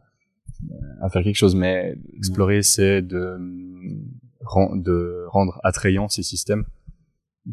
à 1.02 1.10
faire 1.10 1.24
quelque 1.24 1.36
chose. 1.36 1.56
Mais 1.56 1.98
explorer, 2.16 2.62
c'est 2.64 3.02
de 3.02 3.38
de 4.76 5.26
rendre 5.30 5.60
attrayant 5.64 6.10
ces 6.10 6.24
systèmes 6.24 6.66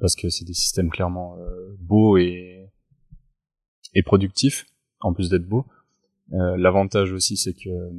parce 0.00 0.14
que 0.14 0.28
c'est 0.28 0.44
des 0.44 0.54
systèmes 0.54 0.90
clairement 0.90 1.36
euh, 1.38 1.76
beaux 1.80 2.16
et 2.16 2.68
et 3.94 4.02
productifs 4.02 4.66
en 5.00 5.12
plus 5.12 5.30
d'être 5.30 5.48
beaux. 5.48 5.66
Euh, 6.32 6.56
L'avantage 6.56 7.12
aussi, 7.12 7.36
c'est 7.36 7.54
que 7.54 7.90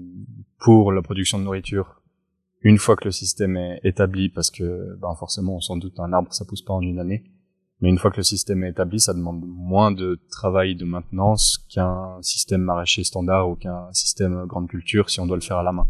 pour 0.60 0.92
la 0.92 1.02
production 1.02 1.38
de 1.38 1.44
nourriture, 1.44 2.02
une 2.62 2.78
fois 2.78 2.96
que 2.96 3.06
le 3.06 3.12
système 3.12 3.58
est 3.58 3.82
établi, 3.84 4.30
parce 4.30 4.52
que 4.52 4.96
ben 5.02 5.14
forcément, 5.16 5.60
sans 5.60 5.78
doute, 5.78 6.00
un 6.00 6.14
arbre 6.14 6.34
ça 6.34 6.46
pousse 6.46 6.62
pas 6.62 6.74
en 6.74 6.82
une 6.82 7.00
année, 7.00 7.24
mais 7.82 7.90
une 7.90 7.98
fois 7.98 8.12
que 8.12 8.18
le 8.18 8.24
système 8.24 8.64
est 8.64 8.70
établi, 8.70 9.00
ça 9.00 9.14
demande 9.14 9.44
moins 9.46 9.92
de 9.92 10.20
travail 10.30 10.76
de 10.76 10.86
maintenance 10.86 11.66
qu'un 11.70 12.22
système 12.22 12.62
maraîcher 12.62 13.04
standard 13.04 13.50
ou 13.50 13.56
qu'un 13.56 13.92
système 13.92 14.46
grande 14.46 14.70
culture 14.70 15.10
si 15.10 15.20
on 15.20 15.26
doit 15.26 15.38
le 15.38 15.42
faire 15.42 15.58
à 15.58 15.64
la 15.64 15.72
main, 15.72 15.88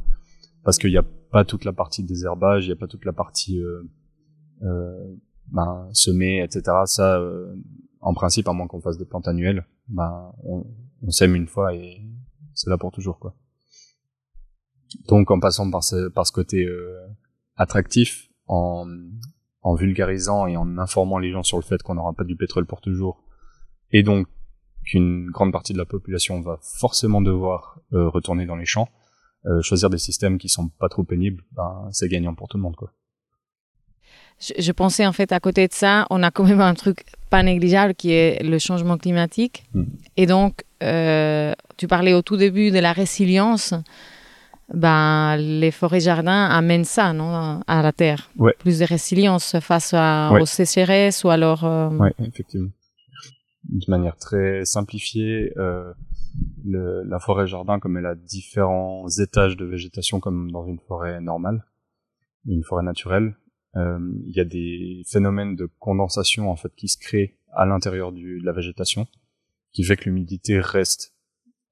parce 0.63 0.77
qu'il 0.77 0.91
n'y 0.91 0.97
a 0.97 1.05
pas 1.31 1.45
toute 1.45 1.65
la 1.65 1.73
partie 1.73 2.03
désherbage, 2.03 2.65
il 2.65 2.67
n'y 2.67 2.73
a 2.73 2.77
pas 2.77 2.87
toute 2.87 3.05
la 3.05 3.13
partie 3.13 3.59
euh, 3.61 3.83
euh, 4.63 5.15
ben, 5.51 5.89
semer, 5.93 6.41
etc. 6.41 6.63
Ça, 6.85 7.19
euh, 7.19 7.55
en 7.99 8.13
principe, 8.13 8.47
à 8.47 8.53
moins 8.53 8.67
qu'on 8.67 8.81
fasse 8.81 8.97
des 8.97 9.05
plantes 9.05 9.27
annuelles, 9.27 9.65
ben, 9.87 10.31
on, 10.43 10.65
on 11.01 11.09
sème 11.09 11.35
une 11.35 11.47
fois 11.47 11.73
et 11.75 12.01
c'est 12.53 12.69
là 12.69 12.77
pour 12.77 12.91
toujours, 12.91 13.19
quoi. 13.19 13.35
Donc, 15.07 15.31
en 15.31 15.39
passant 15.39 15.69
par 15.71 15.83
ce, 15.83 16.09
par 16.09 16.27
ce 16.27 16.31
côté 16.31 16.65
euh, 16.65 16.99
attractif, 17.55 18.29
en, 18.47 18.85
en 19.61 19.75
vulgarisant 19.75 20.47
et 20.47 20.57
en 20.57 20.77
informant 20.77 21.19
les 21.19 21.31
gens 21.31 21.43
sur 21.43 21.57
le 21.57 21.63
fait 21.63 21.81
qu'on 21.83 21.95
n'aura 21.95 22.13
pas 22.13 22.23
du 22.23 22.35
pétrole 22.35 22.65
pour 22.65 22.81
toujours, 22.81 23.23
et 23.91 24.03
donc 24.03 24.27
qu'une 24.83 25.29
grande 25.29 25.51
partie 25.51 25.73
de 25.73 25.77
la 25.77 25.85
population 25.85 26.41
va 26.41 26.57
forcément 26.61 27.21
devoir 27.21 27.79
euh, 27.93 28.09
retourner 28.09 28.45
dans 28.45 28.55
les 28.55 28.65
champs, 28.65 28.89
choisir 29.61 29.89
des 29.89 29.97
systèmes 29.97 30.37
qui 30.37 30.49
sont 30.49 30.69
pas 30.69 30.87
trop 30.87 31.03
pénibles, 31.03 31.43
ben, 31.53 31.89
c'est 31.91 32.07
gagnant 32.07 32.35
pour 32.35 32.47
tout 32.47 32.57
le 32.57 32.63
monde, 32.63 32.75
quoi 32.75 32.93
je, 34.57 34.71
pensais 34.71 35.05
en 35.05 35.11
fait 35.11 35.31
à 35.31 35.39
côté 35.39 35.67
de 35.67 35.73
ça, 35.73 36.07
on 36.09 36.23
a 36.23 36.31
quand 36.31 36.43
même 36.43 36.61
un 36.61 36.73
truc 36.73 37.05
pas 37.29 37.43
négligeable 37.43 37.93
qui 37.93 38.11
est 38.11 38.43
le 38.43 38.57
changement 38.59 38.97
climatique. 38.97 39.63
Mm. 39.73 39.83
Et 40.17 40.25
donc, 40.25 40.63
euh, 40.83 41.53
tu 41.77 41.87
parlais 41.87 42.13
au 42.13 42.21
tout 42.21 42.37
début 42.37 42.71
de 42.71 42.79
la 42.79 42.91
résilience. 42.91 43.73
Ben, 44.73 45.35
les 45.37 45.71
forêts-jardins 45.71 46.45
amènent 46.45 46.85
ça, 46.85 47.13
non, 47.13 47.61
à 47.67 47.81
la 47.81 47.91
terre. 47.91 48.31
Plus 48.59 48.79
de 48.79 48.85
résilience 48.85 49.59
face 49.59 49.93
à, 49.93 50.31
aux 50.39 50.45
sécheresses 50.45 51.23
ou 51.23 51.29
alors. 51.29 51.65
Euh... 51.65 51.89
Oui, 51.89 52.09
effectivement. 52.19 52.69
De 53.65 53.85
manière 53.89 54.17
très 54.17 54.65
simplifiée, 54.65 55.53
euh, 55.57 55.93
le, 56.65 57.03
la 57.03 57.19
forêt-jardin, 57.19 57.79
comme 57.79 57.97
elle 57.97 58.05
a 58.05 58.15
différents 58.15 59.07
étages 59.19 59.55
de 59.55 59.65
végétation, 59.65 60.19
comme 60.19 60.51
dans 60.51 60.65
une 60.65 60.79
forêt 60.79 61.21
normale, 61.21 61.63
une 62.47 62.63
forêt 62.63 62.83
naturelle, 62.83 63.35
euh, 63.75 63.99
il 64.25 64.35
y 64.35 64.39
a 64.39 64.45
des 64.45 65.03
phénomènes 65.07 65.55
de 65.55 65.69
condensation 65.79 66.49
en 66.49 66.55
fait 66.55 66.73
qui 66.75 66.87
se 66.87 66.97
créent 66.97 67.37
à 67.53 67.65
l'intérieur 67.65 68.11
de 68.11 68.43
la 68.43 68.51
végétation, 68.51 69.07
qui 69.73 69.83
fait 69.83 69.95
que 69.95 70.05
l'humidité 70.05 70.59
reste, 70.59 71.13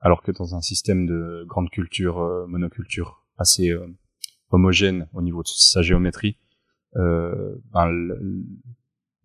alors 0.02 0.22
que 0.22 0.32
dans 0.32 0.56
un 0.56 0.62
système 0.62 1.06
de 1.06 1.44
grande 1.48 1.70
culture, 1.70 2.20
euh, 2.20 2.48
monoculture 2.48 3.26
assez 3.38 3.70
euh, 3.70 3.86
homogène 4.50 5.08
au 5.14 5.22
niveau 5.22 5.44
de 5.44 5.48
sa 5.48 5.82
géométrie, 5.82 6.38
euh, 6.96 7.56
ben, 7.72 7.90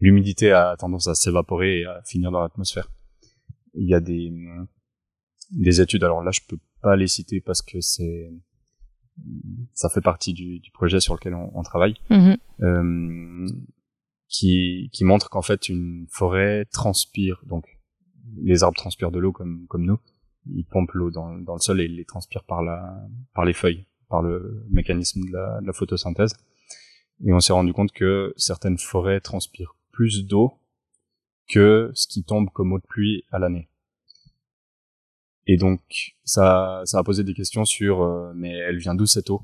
l'humidité 0.01 0.53
a 0.53 0.77
tendance 0.77 1.07
à 1.07 1.15
s'évaporer 1.15 1.81
et 1.81 1.85
à 1.87 2.03
finir 2.05 2.31
dans 2.31 2.41
l'atmosphère. 2.41 2.91
Il 3.75 3.89
y 3.89 3.95
a 3.95 4.01
des, 4.01 4.33
des 5.51 5.81
études, 5.81 6.05
alors 6.05 6.23
là 6.23 6.31
je 6.31 6.41
peux 6.47 6.59
pas 6.83 6.97
les 6.97 7.07
citer 7.07 7.41
parce 7.41 7.63
que 7.63 7.81
c'est 7.81 8.31
ça 9.73 9.89
fait 9.89 10.01
partie 10.01 10.33
du, 10.33 10.59
du, 10.59 10.73
projet 10.73 10.99
sur 10.99 11.15
lequel 11.15 11.35
on, 11.35 11.51
on 11.55 11.63
travaille, 11.63 11.95
mm-hmm. 12.11 13.49
qui, 14.29 14.91
qui 14.93 15.05
montre 15.05 15.31
qu'en 15.31 15.43
fait 15.43 15.69
une 15.69 16.07
forêt 16.11 16.65
transpire, 16.67 17.41
donc 17.47 17.65
les 18.43 18.65
arbres 18.65 18.77
transpirent 18.77 19.13
de 19.13 19.21
l'eau 19.21 19.33
comme, 19.33 19.67
comme 19.69 19.85
nous, 19.85 19.99
ils 20.47 20.65
pompent 20.65 20.93
l'eau 20.93 21.11
dans, 21.11 21.29
le 21.29 21.59
sol 21.59 21.81
et 21.81 21.85
ils 21.85 21.97
les 21.97 22.05
transpirent 22.05 22.45
par, 22.45 22.63
la, 22.63 22.97
par 23.35 23.45
les 23.45 23.53
feuilles, 23.53 23.87
par 24.09 24.23
le 24.23 24.65
mécanisme 24.71 25.21
de 25.25 25.33
la, 25.33 25.61
de 25.61 25.67
la 25.67 25.73
photosynthèse. 25.73 26.35
Et 27.25 27.33
on 27.33 27.41
s'est 27.41 27.53
rendu 27.53 27.73
compte 27.73 27.93
que 27.93 28.35
certaines 28.37 28.79
forêts 28.79 29.21
transpirent 29.21 29.77
plus 29.93 30.27
d'eau 30.27 30.55
que 31.49 31.91
ce 31.95 32.07
qui 32.07 32.25
tombe 32.25 32.51
comme 32.51 32.73
eau 32.73 32.79
de 32.79 32.87
pluie 32.87 33.25
à 33.31 33.39
l'année. 33.39 33.69
Et 35.47 35.57
donc 35.57 35.81
ça, 36.25 36.83
ça 36.85 36.99
a 36.99 37.05
posé 37.05 37.23
des 37.23 37.35
questions 37.35 37.65
sur 37.65 38.03
euh, 38.03 38.33
mais 38.35 38.53
elle 38.53 38.79
vient 38.79 38.95
d'où 38.95 39.07
cette 39.07 39.31
eau? 39.31 39.43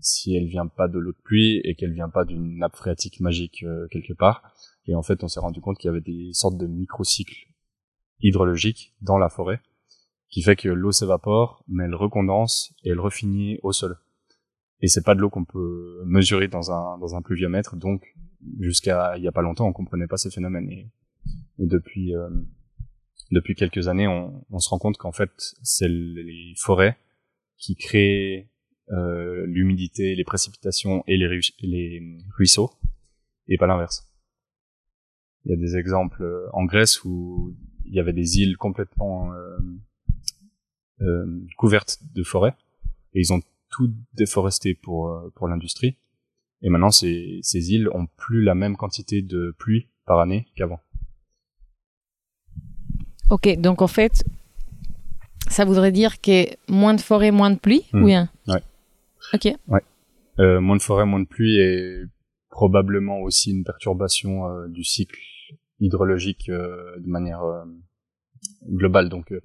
Si 0.00 0.34
elle 0.34 0.46
vient 0.46 0.66
pas 0.66 0.88
de 0.88 0.98
l'eau 0.98 1.12
de 1.12 1.18
pluie 1.22 1.60
et 1.64 1.74
qu'elle 1.74 1.92
vient 1.92 2.08
pas 2.08 2.24
d'une 2.24 2.58
nappe 2.58 2.76
phréatique 2.76 3.20
magique 3.20 3.62
euh, 3.62 3.86
quelque 3.90 4.12
part. 4.12 4.52
Et 4.86 4.94
en 4.94 5.02
fait, 5.02 5.22
on 5.22 5.28
s'est 5.28 5.40
rendu 5.40 5.60
compte 5.60 5.78
qu'il 5.78 5.88
y 5.88 5.90
avait 5.90 6.00
des 6.00 6.30
sortes 6.32 6.56
de 6.56 6.66
microcycles 6.66 7.48
hydrologiques 8.20 8.94
dans 9.00 9.18
la 9.18 9.28
forêt 9.28 9.60
qui 10.30 10.42
fait 10.42 10.56
que 10.56 10.68
l'eau 10.68 10.92
s'évapore, 10.92 11.64
mais 11.68 11.84
elle 11.84 11.94
recondense 11.94 12.74
et 12.84 12.90
elle 12.90 13.00
refinit 13.00 13.58
au 13.62 13.72
sol. 13.72 13.96
Et 14.80 14.88
c'est 14.88 15.04
pas 15.04 15.14
de 15.14 15.20
l'eau 15.20 15.30
qu'on 15.30 15.44
peut 15.44 16.02
mesurer 16.04 16.48
dans 16.48 16.70
un 16.70 16.98
dans 16.98 17.14
un 17.16 17.22
pluviomètre, 17.22 17.76
donc 17.76 18.14
jusqu'à 18.60 19.16
il 19.16 19.24
y 19.24 19.28
a 19.28 19.32
pas 19.32 19.42
longtemps, 19.42 19.66
on 19.66 19.72
comprenait 19.72 20.06
pas 20.06 20.16
ces 20.16 20.30
phénomènes. 20.30 20.70
Et, 20.70 20.90
et 21.58 21.66
depuis 21.66 22.14
euh, 22.14 22.30
depuis 23.30 23.54
quelques 23.54 23.88
années, 23.88 24.06
on, 24.06 24.44
on 24.50 24.58
se 24.58 24.68
rend 24.68 24.78
compte 24.78 24.96
qu'en 24.96 25.12
fait, 25.12 25.30
c'est 25.62 25.88
les 25.88 26.54
forêts 26.56 26.96
qui 27.56 27.74
créent 27.74 28.48
euh, 28.90 29.44
l'humidité, 29.46 30.14
les 30.14 30.24
précipitations 30.24 31.02
et 31.06 31.16
les, 31.16 31.40
les 31.60 32.18
ruisseaux, 32.36 32.70
et 33.48 33.58
pas 33.58 33.66
l'inverse. 33.66 34.06
Il 35.44 35.50
y 35.50 35.54
a 35.54 35.56
des 35.56 35.76
exemples 35.76 36.22
euh, 36.22 36.46
en 36.52 36.64
Grèce 36.64 37.04
où 37.04 37.54
il 37.84 37.94
y 37.94 38.00
avait 38.00 38.12
des 38.12 38.38
îles 38.38 38.56
complètement 38.56 39.32
euh, 39.32 39.58
euh, 41.00 41.40
couvertes 41.56 41.98
de 42.14 42.22
forêts, 42.22 42.54
et 43.14 43.20
ils 43.20 43.32
ont 43.32 43.40
tout 43.70 43.92
déforesté 44.14 44.74
pour, 44.74 45.08
euh, 45.08 45.30
pour 45.34 45.48
l'industrie. 45.48 45.96
Et 46.62 46.70
maintenant, 46.70 46.90
ces, 46.90 47.38
ces 47.42 47.72
îles 47.72 47.88
ont 47.94 48.06
plus 48.16 48.42
la 48.42 48.54
même 48.54 48.76
quantité 48.76 49.22
de 49.22 49.54
pluie 49.58 49.88
par 50.06 50.18
année 50.20 50.46
qu'avant. 50.56 50.80
Ok, 53.30 53.60
donc 53.60 53.82
en 53.82 53.86
fait, 53.86 54.24
ça 55.48 55.64
voudrait 55.64 55.92
dire 55.92 56.20
que 56.20 56.46
moins 56.70 56.94
de 56.94 57.00
forêt, 57.00 57.30
moins 57.30 57.50
de 57.50 57.58
pluie, 57.58 57.84
Hmm. 57.92 58.02
ou 58.02 58.06
bien? 58.06 58.30
Ouais. 58.48 58.62
Ok. 59.34 59.46
Euh, 60.40 60.60
moins 60.60 60.76
de 60.76 60.82
forêt, 60.82 61.04
moins 61.04 61.20
de 61.20 61.26
pluie 61.26 61.58
et 61.58 62.02
probablement 62.48 63.20
aussi 63.20 63.50
une 63.50 63.64
perturbation 63.64 64.46
euh, 64.48 64.68
du 64.68 64.82
cycle 64.84 65.18
hydrologique 65.80 66.48
euh, 66.48 66.98
de 66.98 67.06
manière 67.08 67.42
euh, 67.42 67.64
globale. 68.68 69.08
Donc 69.08 69.32
euh, 69.32 69.40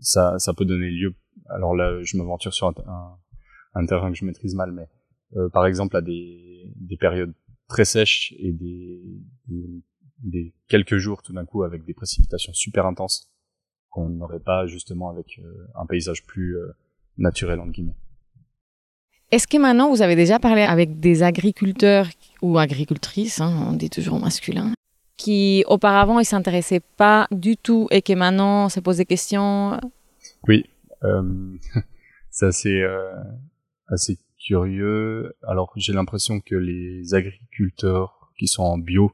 ça, 0.00 0.38
ça 0.38 0.54
peut 0.54 0.64
donner 0.64 0.90
lieu. 0.90 1.14
Alors 1.48 1.74
là, 1.74 2.02
je 2.02 2.16
m'aventure 2.16 2.54
sur 2.54 2.68
un, 2.68 3.86
terrain 3.86 4.10
que 4.10 4.18
je 4.18 4.24
maîtrise 4.24 4.54
mal, 4.54 4.72
mais 4.72 4.88
euh, 5.36 5.48
par 5.50 5.66
exemple 5.66 5.96
à 5.96 6.00
des, 6.00 6.70
des 6.76 6.96
périodes 6.96 7.34
très 7.68 7.84
sèches 7.84 8.34
et 8.38 8.52
des, 8.52 9.00
des, 9.46 9.82
des 10.22 10.54
quelques 10.68 10.96
jours 10.96 11.22
tout 11.22 11.32
d'un 11.32 11.44
coup 11.44 11.62
avec 11.62 11.84
des 11.84 11.94
précipitations 11.94 12.52
super 12.52 12.86
intenses 12.86 13.30
qu'on 13.90 14.08
n'aurait 14.08 14.40
pas 14.40 14.66
justement 14.66 15.10
avec 15.10 15.38
euh, 15.38 15.66
un 15.74 15.86
paysage 15.86 16.24
plus 16.24 16.56
euh, 16.56 16.72
naturel 17.16 17.60
entre 17.60 17.72
guillemets. 17.72 17.96
Est-ce 19.30 19.46
que 19.46 19.58
maintenant 19.58 19.90
vous 19.90 20.00
avez 20.00 20.16
déjà 20.16 20.38
parlé 20.38 20.62
avec 20.62 21.00
des 21.00 21.22
agriculteurs 21.22 22.08
ou 22.40 22.58
agricultrices, 22.58 23.40
hein, 23.40 23.66
on 23.68 23.74
dit 23.74 23.90
toujours 23.90 24.14
au 24.14 24.18
masculin, 24.18 24.72
qui 25.18 25.64
auparavant 25.66 26.18
ils 26.18 26.24
s'intéressaient 26.24 26.82
pas 26.96 27.26
du 27.30 27.58
tout 27.58 27.86
et 27.90 28.00
que 28.00 28.14
maintenant 28.14 28.70
se 28.70 28.80
posent 28.80 28.96
des 28.96 29.04
questions 29.04 29.78
Oui, 30.46 30.64
euh, 31.04 31.22
c'est 32.30 32.46
assez, 32.46 32.80
euh, 32.80 33.12
assez 33.88 34.18
curieux. 34.38 35.36
Alors 35.46 35.72
j'ai 35.76 35.92
l'impression 35.92 36.40
que 36.40 36.54
les 36.54 37.12
agriculteurs 37.12 38.32
qui 38.38 38.46
sont 38.46 38.62
en 38.62 38.78
bio 38.78 39.12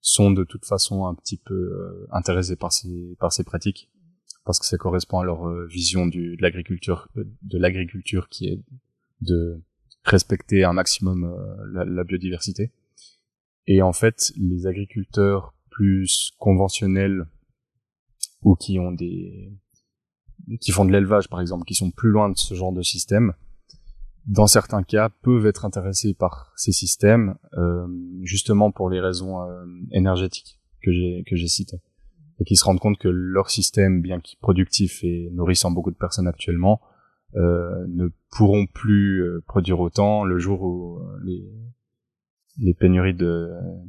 sont 0.00 0.30
de 0.30 0.44
toute 0.44 0.66
façon 0.66 1.06
un 1.06 1.14
petit 1.14 1.38
peu 1.38 1.54
euh, 1.54 2.06
intéressés 2.10 2.56
par 2.56 2.72
ces, 2.72 3.16
par 3.18 3.32
ces 3.32 3.44
pratiques 3.44 3.88
parce 4.44 4.58
que 4.58 4.66
ça 4.66 4.76
correspond 4.76 5.20
à 5.20 5.24
leur 5.24 5.48
euh, 5.48 5.66
vision 5.66 6.06
de 6.06 6.36
l'agriculture, 6.40 7.08
euh, 7.16 7.24
de 7.42 7.58
l'agriculture 7.58 8.28
qui 8.28 8.48
est 8.48 8.60
de 9.20 9.60
respecter 10.04 10.64
un 10.64 10.72
maximum 10.72 11.32
la 11.72 12.02
biodiversité. 12.02 12.72
Et 13.66 13.82
en 13.82 13.92
fait, 13.92 14.32
les 14.36 14.66
agriculteurs 14.66 15.54
plus 15.70 16.32
conventionnels 16.38 17.26
ou 18.42 18.54
qui 18.54 18.78
ont 18.78 18.92
des 18.92 19.52
qui 20.60 20.72
font 20.72 20.84
de 20.84 20.90
l'élevage 20.90 21.28
par 21.28 21.40
exemple, 21.40 21.64
qui 21.64 21.74
sont 21.74 21.92
plus 21.92 22.10
loin 22.10 22.28
de 22.28 22.36
ce 22.36 22.54
genre 22.54 22.72
de 22.72 22.82
système, 22.82 23.32
dans 24.26 24.48
certains 24.48 24.82
cas 24.82 25.08
peuvent 25.08 25.46
être 25.46 25.64
intéressés 25.64 26.14
par 26.14 26.52
ces 26.56 26.72
systèmes 26.72 27.36
euh, 27.56 27.86
justement 28.22 28.72
pour 28.72 28.90
les 28.90 29.00
raisons 29.00 29.40
euh, 29.40 29.64
énergétiques 29.92 30.60
que 30.82 30.92
j'ai 30.92 31.22
que 31.26 31.36
j'ai 31.36 31.48
citées. 31.48 31.80
Et 32.40 32.44
qui 32.44 32.56
se 32.56 32.64
rendent 32.64 32.80
compte 32.80 32.98
que 32.98 33.08
leur 33.08 33.50
système, 33.50 34.00
bien 34.00 34.18
qu'il 34.18 34.38
productif 34.40 35.04
et 35.04 35.30
nourrissant 35.32 35.70
beaucoup 35.70 35.92
de 35.92 35.96
personnes 35.96 36.26
actuellement, 36.26 36.80
euh, 37.34 37.86
ne 37.88 38.08
pourront 38.30 38.66
plus 38.66 39.22
euh, 39.22 39.42
produire 39.46 39.80
autant 39.80 40.22
le 40.24 40.38
jour 40.38 40.62
où 40.62 40.98
euh, 40.98 41.18
les 41.24 41.50
les 42.58 42.74
pénuries 42.74 43.16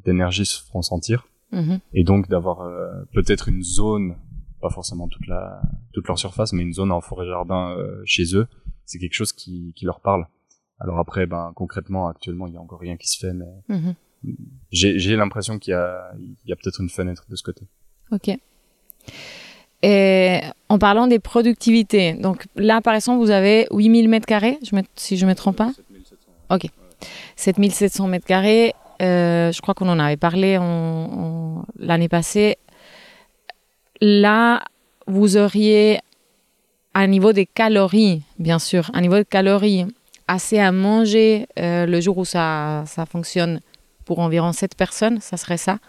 d'énergie 0.05 0.45
se 0.45 0.61
feront 0.63 0.81
sentir 0.81 1.27
Mhm. 1.51 1.79
et 1.93 2.03
donc 2.03 2.29
d'avoir 2.29 2.61
euh, 2.61 2.89
peut-être 3.13 3.47
une 3.49 3.61
zone 3.61 4.15
pas 4.61 4.69
forcément 4.71 5.07
toute 5.07 5.27
la 5.27 5.61
toute 5.93 6.07
leur 6.07 6.17
surface 6.17 6.51
mais 6.53 6.63
une 6.63 6.73
zone 6.73 6.91
en 6.91 6.99
forêt 7.01 7.27
jardin 7.27 7.75
euh, 7.77 8.01
chez 8.05 8.23
eux 8.35 8.47
c'est 8.85 8.97
quelque 8.97 9.13
chose 9.13 9.33
qui, 9.33 9.71
qui 9.75 9.85
leur 9.85 9.99
parle 9.99 10.25
alors 10.79 10.97
après 10.97 11.25
ben 11.27 11.51
concrètement 11.55 12.07
actuellement 12.07 12.47
il 12.47 12.53
y 12.53 12.57
a 12.57 12.61
encore 12.61 12.79
rien 12.79 12.97
qui 12.97 13.07
se 13.07 13.19
fait 13.19 13.33
mais 13.33 13.45
Mhm. 13.69 13.93
j'ai 14.71 15.15
l'impression 15.15 15.59
qu'il 15.59 15.71
y 15.71 15.75
a 15.75 16.11
il 16.17 16.49
y 16.49 16.53
a 16.53 16.55
peut-être 16.55 16.81
une 16.81 16.89
fenêtre 16.89 17.25
de 17.29 17.35
ce 17.35 17.43
côté 17.43 17.67
Ok. 18.11 18.29
Et 19.81 20.39
en 20.69 20.79
parlant 20.79 21.07
des 21.07 21.19
productivités, 21.19 22.13
donc 22.13 22.45
là 22.55 22.79
par 22.81 22.95
exemple 22.95 23.19
vous 23.23 23.31
avez 23.31 23.67
8000 23.71 24.07
mètres 24.07 24.25
carrés, 24.25 24.57
si 24.95 25.17
je 25.17 25.25
ne 25.25 25.29
me 25.31 25.35
trompe 25.35 25.57
pas? 25.57 25.71
7700 25.73 26.17
mètres 28.07 28.25
carrés. 28.25 28.73
Euh, 29.01 29.51
je 29.51 29.61
crois 29.61 29.73
qu'on 29.73 29.89
en 29.89 29.99
avait 29.99 30.17
parlé 30.17 30.57
l'année 31.79 32.09
passée. 32.09 32.57
Là, 34.01 34.63
vous 35.07 35.37
auriez 35.37 35.99
un 36.93 37.07
niveau 37.07 37.33
de 37.33 37.43
calories, 37.43 38.21
bien 38.37 38.59
sûr, 38.59 38.91
un 38.93 39.01
niveau 39.01 39.17
de 39.17 39.23
calories 39.23 39.85
assez 40.27 40.59
à 40.59 40.71
manger 40.71 41.47
euh, 41.59 41.85
le 41.85 41.99
jour 42.01 42.17
où 42.17 42.25
ça, 42.25 42.83
ça 42.85 43.05
fonctionne 43.05 43.59
pour 44.05 44.19
environ 44.19 44.51
7 44.51 44.75
personnes, 44.75 45.19
ça 45.19 45.37
serait 45.37 45.57
ça? 45.57 45.79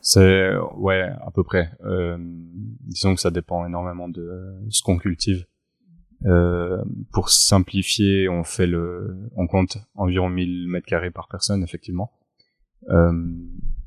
C'est 0.00 0.50
ouais 0.76 1.08
à 1.26 1.30
peu 1.30 1.42
près 1.44 1.70
euh, 1.84 2.18
disons 2.20 3.14
que 3.14 3.20
ça 3.20 3.30
dépend 3.30 3.64
énormément 3.64 4.08
de 4.08 4.54
ce 4.68 4.82
qu'on 4.82 4.98
cultive 4.98 5.46
euh, 6.26 6.82
pour 7.12 7.28
simplifier 7.28 8.28
on 8.28 8.44
fait 8.44 8.66
le 8.66 9.14
on 9.36 9.46
compte 9.46 9.78
environ 9.94 10.30
1000 10.30 10.68
mètres 10.68 10.86
carrés 10.86 11.10
par 11.10 11.28
personne 11.28 11.62
effectivement. 11.62 12.12
Euh, 12.88 13.30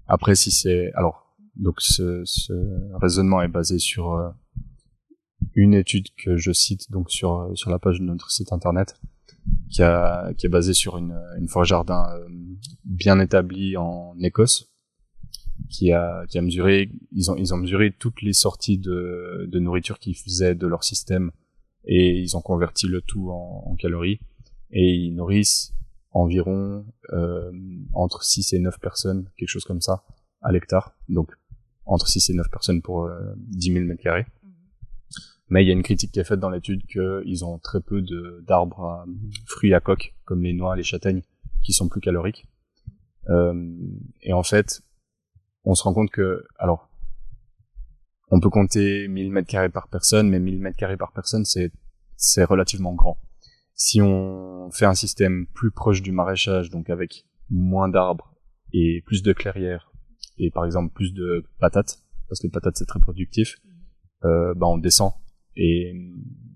après 0.07 0.35
si 0.35 0.51
c'est 0.51 0.91
alors 0.93 1.35
donc 1.55 1.81
ce, 1.81 2.21
ce 2.25 2.53
raisonnement 2.95 3.41
est 3.41 3.47
basé 3.47 3.79
sur 3.79 4.13
euh, 4.13 4.29
une 5.55 5.73
étude 5.73 6.07
que 6.15 6.37
je 6.37 6.51
cite 6.51 6.91
donc 6.91 7.09
sur 7.09 7.51
sur 7.55 7.71
la 7.71 7.79
page 7.79 7.99
de 7.99 8.05
notre 8.05 8.29
site 8.29 8.53
internet 8.53 8.99
qui 9.69 9.81
a 9.81 10.31
qui 10.37 10.45
est 10.45 10.49
basée 10.49 10.73
sur 10.73 10.97
une 10.97 11.19
une 11.39 11.47
forêt 11.47 11.65
jardin 11.65 12.05
euh, 12.13 12.27
bien 12.85 13.19
établie 13.19 13.77
en 13.77 14.15
Écosse 14.21 14.71
qui 15.69 15.91
a 15.91 16.23
qui 16.27 16.37
a 16.37 16.41
mesuré 16.43 16.91
ils 17.11 17.31
ont 17.31 17.35
ils 17.35 17.53
ont 17.53 17.57
mesuré 17.57 17.91
toutes 17.97 18.21
les 18.21 18.33
sorties 18.33 18.77
de 18.77 19.47
de 19.51 19.59
nourriture 19.59 19.97
qu'ils 19.97 20.15
faisaient 20.15 20.53
de 20.53 20.67
leur 20.67 20.83
système 20.83 21.31
et 21.87 22.19
ils 22.19 22.37
ont 22.37 22.41
converti 22.41 22.87
le 22.87 23.01
tout 23.01 23.31
en, 23.31 23.63
en 23.65 23.75
calories. 23.75 24.19
Et 24.71 24.93
ils 24.93 25.15
nourrissent 25.15 25.73
environ 26.11 26.85
euh, 27.13 27.51
entre 27.93 28.23
6 28.23 28.53
et 28.53 28.59
9 28.59 28.79
personnes 28.79 29.29
quelque 29.37 29.49
chose 29.49 29.63
comme 29.63 29.81
ça 29.81 30.03
à 30.41 30.51
l'hectare. 30.51 30.95
Donc 31.09 31.31
entre 31.85 32.07
6 32.07 32.29
et 32.29 32.33
9 32.33 32.49
personnes 32.49 32.81
pour 32.81 33.05
euh, 33.05 33.33
10 33.37 33.73
000 33.73 33.85
mètres 33.85 34.03
carrés. 34.03 34.25
Mais 35.49 35.63
il 35.63 35.67
y 35.67 35.69
a 35.69 35.73
une 35.73 35.83
critique 35.83 36.11
qui 36.11 36.19
est 36.19 36.25
faite 36.25 36.41
dans 36.41 36.49
l'étude 36.49 36.85
qu'ils 36.85 37.45
ont 37.45 37.57
très 37.57 37.79
peu 37.79 38.01
de 38.01 38.43
d'arbres 38.45 38.83
à 38.83 39.05
fruits 39.45 39.73
à 39.73 39.79
coque 39.79 40.13
comme 40.25 40.43
les 40.43 40.53
noix 40.53 40.75
les 40.75 40.83
châtaignes 40.83 41.21
qui 41.63 41.71
sont 41.71 41.87
plus 41.87 42.01
caloriques. 42.01 42.45
Euh, 43.29 43.73
et 44.21 44.33
en 44.33 44.43
fait 44.43 44.83
on 45.67 45.75
se 45.75 45.83
rend 45.83 45.93
compte 45.93 46.11
que, 46.11 46.45
alors, 46.57 46.89
on 48.29 48.39
peut 48.39 48.49
compter 48.49 49.07
1000 49.07 49.31
mètres 49.31 49.47
carrés 49.47 49.69
par 49.69 49.87
personne, 49.87 50.29
mais 50.29 50.39
1000 50.39 50.59
mètres 50.59 50.77
carrés 50.77 50.97
par 50.97 51.11
personne, 51.13 51.45
c'est, 51.45 51.71
c'est 52.15 52.43
relativement 52.43 52.93
grand. 52.93 53.17
Si 53.73 54.01
on 54.01 54.69
fait 54.71 54.85
un 54.85 54.95
système 54.95 55.45
plus 55.53 55.71
proche 55.71 56.01
du 56.01 56.11
maraîchage, 56.11 56.69
donc 56.69 56.89
avec 56.89 57.25
moins 57.49 57.87
d'arbres 57.87 58.33
et 58.73 59.01
plus 59.05 59.23
de 59.23 59.33
clairières, 59.33 59.91
et 60.37 60.51
par 60.51 60.65
exemple 60.65 60.93
plus 60.93 61.13
de 61.13 61.45
patates, 61.59 61.99
parce 62.27 62.41
que 62.41 62.47
les 62.47 62.51
patates 62.51 62.77
c'est 62.77 62.85
très 62.85 62.99
productif, 62.99 63.55
euh, 64.25 64.53
bah 64.55 64.67
on 64.67 64.77
descend 64.77 65.11
et 65.55 65.93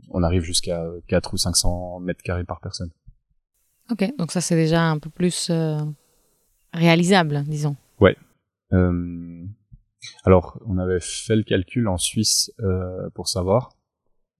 on 0.10 0.24
arrive 0.24 0.42
jusqu'à 0.42 0.84
4 1.08 1.34
ou 1.34 1.38
500 1.38 2.00
mètres 2.02 2.22
carrés 2.24 2.44
par 2.44 2.60
personne. 2.60 2.90
Ok, 3.90 4.12
donc 4.18 4.32
ça 4.32 4.42
c'est 4.42 4.56
déjà 4.56 4.84
un 4.84 5.00
peu 5.00 5.10
plus 5.10 5.50
euh, 5.50 5.80
réalisable, 6.74 7.44
disons. 7.44 7.76
Euh, 8.74 9.46
alors, 10.24 10.60
on 10.66 10.78
avait 10.78 11.00
fait 11.00 11.36
le 11.36 11.44
calcul 11.44 11.88
en 11.88 11.98
Suisse 11.98 12.52
euh, 12.60 13.10
pour 13.12 13.28
savoir. 13.28 13.76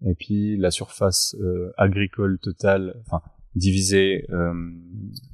Et 0.06 0.16
puis 0.16 0.58
la 0.58 0.72
surface 0.72 1.36
euh, 1.40 1.72
agricole 1.78 2.40
totale, 2.40 2.96
enfin 3.06 3.22
diviser 3.54 4.26
euh, 4.32 4.54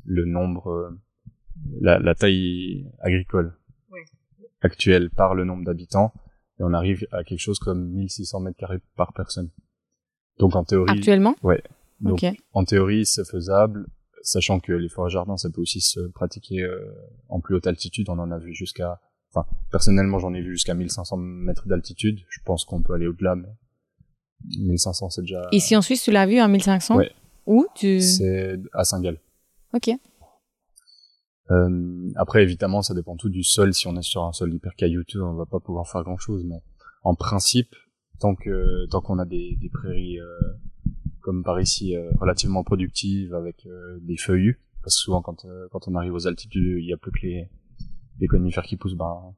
le 0.06 0.26
nombre, 0.26 0.70
euh, 0.72 1.00
la, 1.80 2.00
la 2.00 2.16
taille 2.16 2.86
agricole 3.00 3.58
Ouais. 3.90 4.04
actuelle 4.62 5.10
par 5.10 5.36
le 5.36 5.46
nombre 5.46 5.63
d'habitants, 5.63 6.12
et 6.60 6.63
on 6.63 6.74
arrive 6.74 7.08
à 7.12 7.24
quelque 7.24 7.40
chose 7.40 7.60
comme 7.60 7.88
1600 7.94 8.42
mètres 8.42 8.58
carrés 8.58 8.82
par 8.98 9.13
personne. 9.13 9.50
Donc 10.40 10.56
en 10.56 10.66
théorie, 10.66 10.98
Actuellement? 10.98 11.36
Donc, 12.02 12.24
Ok. 12.24 12.36
en 12.54 12.63
théorie, 12.66 13.06
c'est 13.06 13.26
faisable, 13.26 13.88
sachant 14.22 14.60
que 14.60 14.74
les 14.74 14.90
forêts 14.90 15.10
jardins, 15.10 15.38
ça 15.38 15.50
peut 15.50 15.62
aussi 15.62 15.80
se 15.82 16.02
pratiquer 16.10 16.62
euh, 16.63 16.94
en 17.30 17.40
plus 17.40 17.56
haute 17.56 17.66
altitude. 17.68 18.10
On 18.10 18.20
en 18.20 18.30
a 18.32 18.38
vu 18.38 18.54
jusqu'à, 18.54 19.00
enfin, 19.38 19.47
personnellement, 19.71 20.19
j'en 20.19 20.34
ai 20.34 20.41
vu 20.41 20.54
jusqu'à 20.54 20.73
1500 20.73 21.17
mètres 21.17 21.67
d'altitude. 21.67 22.19
Je 22.30 22.39
pense 22.45 22.65
qu'on 22.65 22.82
peut 22.82 22.93
aller 22.93 23.08
au-delà, 23.08 23.36
mais 23.36 23.50
1500, 24.60 25.10
c'est 25.10 25.21
déjà. 25.21 25.47
Ici 25.52 25.76
en 25.76 25.82
Suisse, 25.82 26.04
tu 26.04 26.12
l'as 26.12 26.26
vu 26.26 26.39
à 26.39 26.47
1500 26.47 26.95
Ouais. 26.97 27.12
Où 27.45 27.65
tu... 27.76 28.02
C'est 28.02 28.60
à 28.73 28.84
Saint-Gall. 28.84 29.19
Ok. 29.73 29.89
Euh, 31.50 32.10
après, 32.17 32.43
évidemment, 32.43 32.82
ça 32.82 32.93
dépend 32.93 33.15
tout 33.15 33.30
du 33.30 33.43
sol. 33.43 33.73
Si 33.73 33.88
on 33.88 33.95
est 33.95 34.02
sur 34.02 34.23
un 34.23 34.34
sol 34.34 34.54
hyper 34.54 34.76
caillouteux, 34.76 35.23
on 35.23 35.34
va 35.34 35.45
pas 35.45 35.60
pouvoir 35.60 35.88
faire 35.88 36.04
grand-chose. 36.04 36.43
Mais 36.45 36.62
en 37.04 37.15
principe, 37.15 37.73
tant 38.19 38.36
que 38.36 38.86
tant 38.88 39.00
qu'on 39.00 39.19
a 39.19 39.26
des, 39.26 39.58
des 39.62 39.69
prairies 39.69 40.19
euh, 40.19 40.28
comme 41.21 41.43
par 41.43 41.62
ici 41.62 41.95
euh, 41.95 42.10
relativement 42.19 42.63
productives 42.63 43.34
avec 43.34 43.65
des 44.02 44.17
feuillus, 44.17 44.60
parce 44.84 44.97
que 44.97 45.02
souvent 45.04 45.21
quand 45.21 45.45
quand 45.71 45.88
on 45.88 45.95
arrive 45.95 46.13
aux 46.13 46.28
altitudes, 46.28 46.80
il 46.80 46.86
y 46.86 46.93
a 46.93 46.97
plus 46.97 47.12
que 47.12 47.19
les 47.21 47.50
les 48.20 48.28
conifères 48.28 48.64
qui 48.64 48.78
poussent, 48.78 48.96
ben 48.96 49.34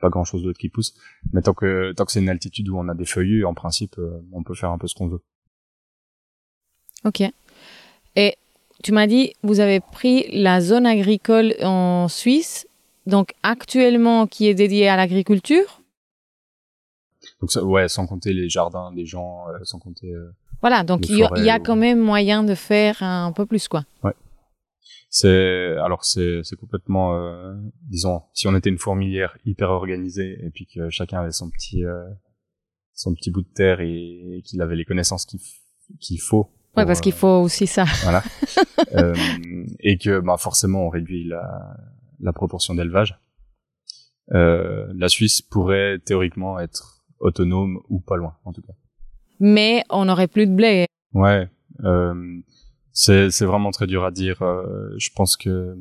pas 0.00 0.08
grand 0.08 0.24
chose 0.24 0.42
d'autre 0.42 0.58
qui 0.58 0.68
pousse. 0.68 0.94
Mais 1.32 1.42
tant 1.42 1.54
que 1.54 1.92
tant 1.92 2.04
que 2.04 2.12
c'est 2.12 2.20
une 2.20 2.28
altitude 2.28 2.68
où 2.68 2.78
on 2.78 2.88
a 2.88 2.94
des 2.94 3.06
feuillus, 3.06 3.44
en 3.44 3.54
principe, 3.54 3.98
euh, 3.98 4.20
on 4.32 4.42
peut 4.42 4.54
faire 4.54 4.70
un 4.70 4.78
peu 4.78 4.86
ce 4.86 4.94
qu'on 4.94 5.08
veut. 5.08 5.22
Ok. 7.04 7.22
Et 8.16 8.36
tu 8.82 8.92
m'as 8.92 9.06
dit, 9.06 9.32
vous 9.42 9.60
avez 9.60 9.80
pris 9.80 10.26
la 10.32 10.60
zone 10.60 10.86
agricole 10.86 11.54
en 11.62 12.08
Suisse, 12.08 12.66
donc 13.06 13.34
actuellement 13.42 14.26
qui 14.26 14.46
est 14.48 14.54
dédiée 14.54 14.88
à 14.88 14.96
l'agriculture? 14.96 15.80
Donc 17.40 17.50
ça, 17.50 17.64
ouais, 17.64 17.88
sans 17.88 18.06
compter 18.06 18.32
les 18.32 18.48
jardins 18.48 18.92
des 18.92 19.06
gens, 19.06 19.48
euh, 19.48 19.58
sans 19.62 19.78
compter. 19.78 20.12
Euh, 20.12 20.30
voilà, 20.60 20.82
donc 20.84 21.08
il 21.08 21.18
y, 21.18 21.24
a, 21.24 21.30
y 21.38 21.50
a 21.50 21.58
quand 21.58 21.76
même 21.76 21.98
moyen 21.98 22.42
de 22.42 22.54
faire 22.54 23.02
un 23.02 23.32
peu 23.32 23.44
plus, 23.44 23.68
quoi. 23.68 23.84
Ouais. 24.02 24.12
C'est 25.16 25.76
alors 25.84 26.04
c'est 26.04 26.40
c'est 26.42 26.56
complètement 26.56 27.14
euh, 27.14 27.54
disons 27.82 28.22
si 28.32 28.48
on 28.48 28.56
était 28.56 28.68
une 28.68 28.78
fourmilière 28.78 29.38
hyper 29.44 29.70
organisée 29.70 30.44
et 30.44 30.50
puis 30.50 30.66
que 30.66 30.90
chacun 30.90 31.20
avait 31.20 31.30
son 31.30 31.50
petit 31.50 31.84
euh, 31.84 32.02
son 32.94 33.14
petit 33.14 33.30
bout 33.30 33.42
de 33.42 33.52
terre 33.54 33.80
et, 33.80 34.42
qu'il 34.44 34.60
avait 34.60 34.74
les 34.74 34.84
connaissances 34.84 35.24
qu'il 35.24 35.38
qu'il 36.00 36.20
faut. 36.20 36.50
ouais, 36.76 36.84
parce 36.84 37.00
qu'il 37.00 37.12
euh, 37.12 37.16
faut 37.16 37.42
aussi 37.42 37.68
ça. 37.68 37.84
Voilà. 38.02 38.24
euh, 38.96 39.14
et 39.78 39.98
que 39.98 40.18
bah 40.18 40.36
forcément 40.36 40.84
on 40.84 40.88
réduit 40.88 41.22
la 41.28 41.76
la 42.18 42.32
proportion 42.32 42.74
d'élevage. 42.74 43.16
Euh, 44.32 44.92
la 44.96 45.08
Suisse 45.08 45.42
pourrait 45.42 46.00
théoriquement 46.00 46.58
être 46.58 47.04
autonome 47.20 47.78
ou 47.88 48.00
pas 48.00 48.16
loin 48.16 48.36
en 48.44 48.52
tout 48.52 48.62
cas. 48.62 48.72
Mais 49.38 49.84
on 49.90 50.06
n'aurait 50.06 50.26
plus 50.26 50.48
de 50.48 50.56
blé. 50.56 50.86
Ouais. 51.12 51.48
Euh, 51.84 52.40
c'est 52.94 53.30
c'est 53.30 53.44
vraiment 53.44 53.72
très 53.72 53.86
dur 53.86 54.04
à 54.04 54.10
dire. 54.10 54.40
Euh, 54.42 54.94
je 54.96 55.10
pense 55.14 55.36
que 55.36 55.76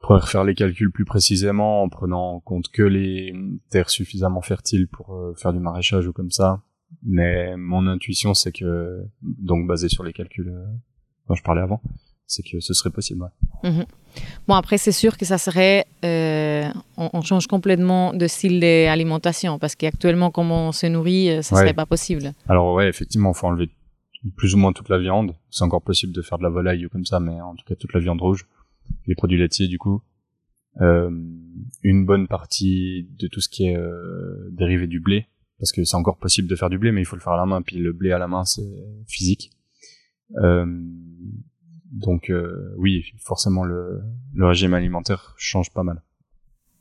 pourrait 0.00 0.20
refaire 0.20 0.44
les 0.44 0.54
calculs 0.54 0.92
plus 0.92 1.04
précisément 1.04 1.82
en 1.82 1.88
prenant 1.88 2.34
en 2.34 2.40
compte 2.40 2.68
que 2.68 2.82
les 2.82 3.34
terres 3.70 3.90
suffisamment 3.90 4.42
fertiles 4.42 4.88
pour 4.88 5.14
euh, 5.14 5.34
faire 5.36 5.52
du 5.52 5.58
maraîchage 5.58 6.06
ou 6.06 6.12
comme 6.12 6.30
ça. 6.30 6.60
Mais 7.02 7.56
mon 7.56 7.86
intuition, 7.86 8.34
c'est 8.34 8.52
que, 8.52 9.02
donc 9.22 9.66
basé 9.66 9.88
sur 9.88 10.04
les 10.04 10.12
calculs 10.12 10.48
euh, 10.48 10.64
dont 11.28 11.34
je 11.34 11.42
parlais 11.42 11.60
avant, 11.60 11.82
c'est 12.26 12.42
que 12.42 12.60
ce 12.60 12.74
serait 12.74 12.90
possible. 12.90 13.22
Ouais. 13.62 13.70
Mhm. 13.70 13.86
Bon, 14.46 14.54
après, 14.54 14.78
c'est 14.78 14.92
sûr 14.92 15.16
que 15.16 15.24
ça 15.24 15.38
serait. 15.38 15.84
Euh, 16.04 16.68
on, 16.96 17.10
on, 17.12 17.22
change 17.22 17.46
complètement 17.46 18.14
de 18.14 18.26
style 18.26 18.60
d'alimentation 18.60 19.58
parce 19.58 19.74
qu'actuellement, 19.74 20.30
comme 20.30 20.50
on 20.50 20.72
se 20.72 20.86
nourrit, 20.86 21.42
ça 21.42 21.56
ouais. 21.56 21.62
serait 21.62 21.74
pas 21.74 21.86
possible. 21.86 22.32
Alors, 22.48 22.74
ouais, 22.74 22.88
effectivement, 22.88 23.32
il 23.34 23.38
faut 23.38 23.46
enlever 23.46 23.70
plus 24.36 24.54
ou 24.54 24.58
moins 24.58 24.72
toute 24.72 24.88
la 24.88 24.98
viande. 24.98 25.34
C'est 25.50 25.64
encore 25.64 25.82
possible 25.82 26.12
de 26.12 26.22
faire 26.22 26.38
de 26.38 26.42
la 26.42 26.50
volaille 26.50 26.86
ou 26.86 26.88
comme 26.88 27.04
ça, 27.04 27.20
mais 27.20 27.40
en 27.40 27.54
tout 27.54 27.64
cas 27.66 27.74
toute 27.74 27.92
la 27.92 28.00
viande 28.00 28.20
rouge, 28.20 28.46
les 29.06 29.14
produits 29.14 29.38
laitiers 29.38 29.68
du 29.68 29.78
coup, 29.78 30.02
euh, 30.80 31.10
une 31.82 32.06
bonne 32.06 32.28
partie 32.28 33.08
de 33.18 33.26
tout 33.28 33.40
ce 33.40 33.48
qui 33.48 33.66
est 33.66 33.76
euh, 33.76 34.48
dérivé 34.50 34.86
du 34.86 35.00
blé, 35.00 35.26
parce 35.58 35.72
que 35.72 35.84
c'est 35.84 35.96
encore 35.96 36.18
possible 36.18 36.48
de 36.48 36.54
faire 36.54 36.70
du 36.70 36.78
blé, 36.78 36.92
mais 36.92 37.02
il 37.02 37.04
faut 37.04 37.16
le 37.16 37.22
faire 37.22 37.32
à 37.32 37.36
la 37.36 37.46
main. 37.46 37.62
Puis 37.62 37.78
le 37.78 37.92
blé 37.92 38.12
à 38.12 38.18
la 38.18 38.28
main, 38.28 38.44
c'est 38.44 38.68
physique. 39.06 39.50
Euh, 40.36 40.66
donc 41.90 42.30
oui, 42.76 43.06
forcément 43.18 43.64
le, 43.64 44.02
le 44.34 44.46
régime 44.46 44.74
alimentaire 44.74 45.34
change 45.38 45.72
pas 45.72 45.82
mal. 45.82 46.02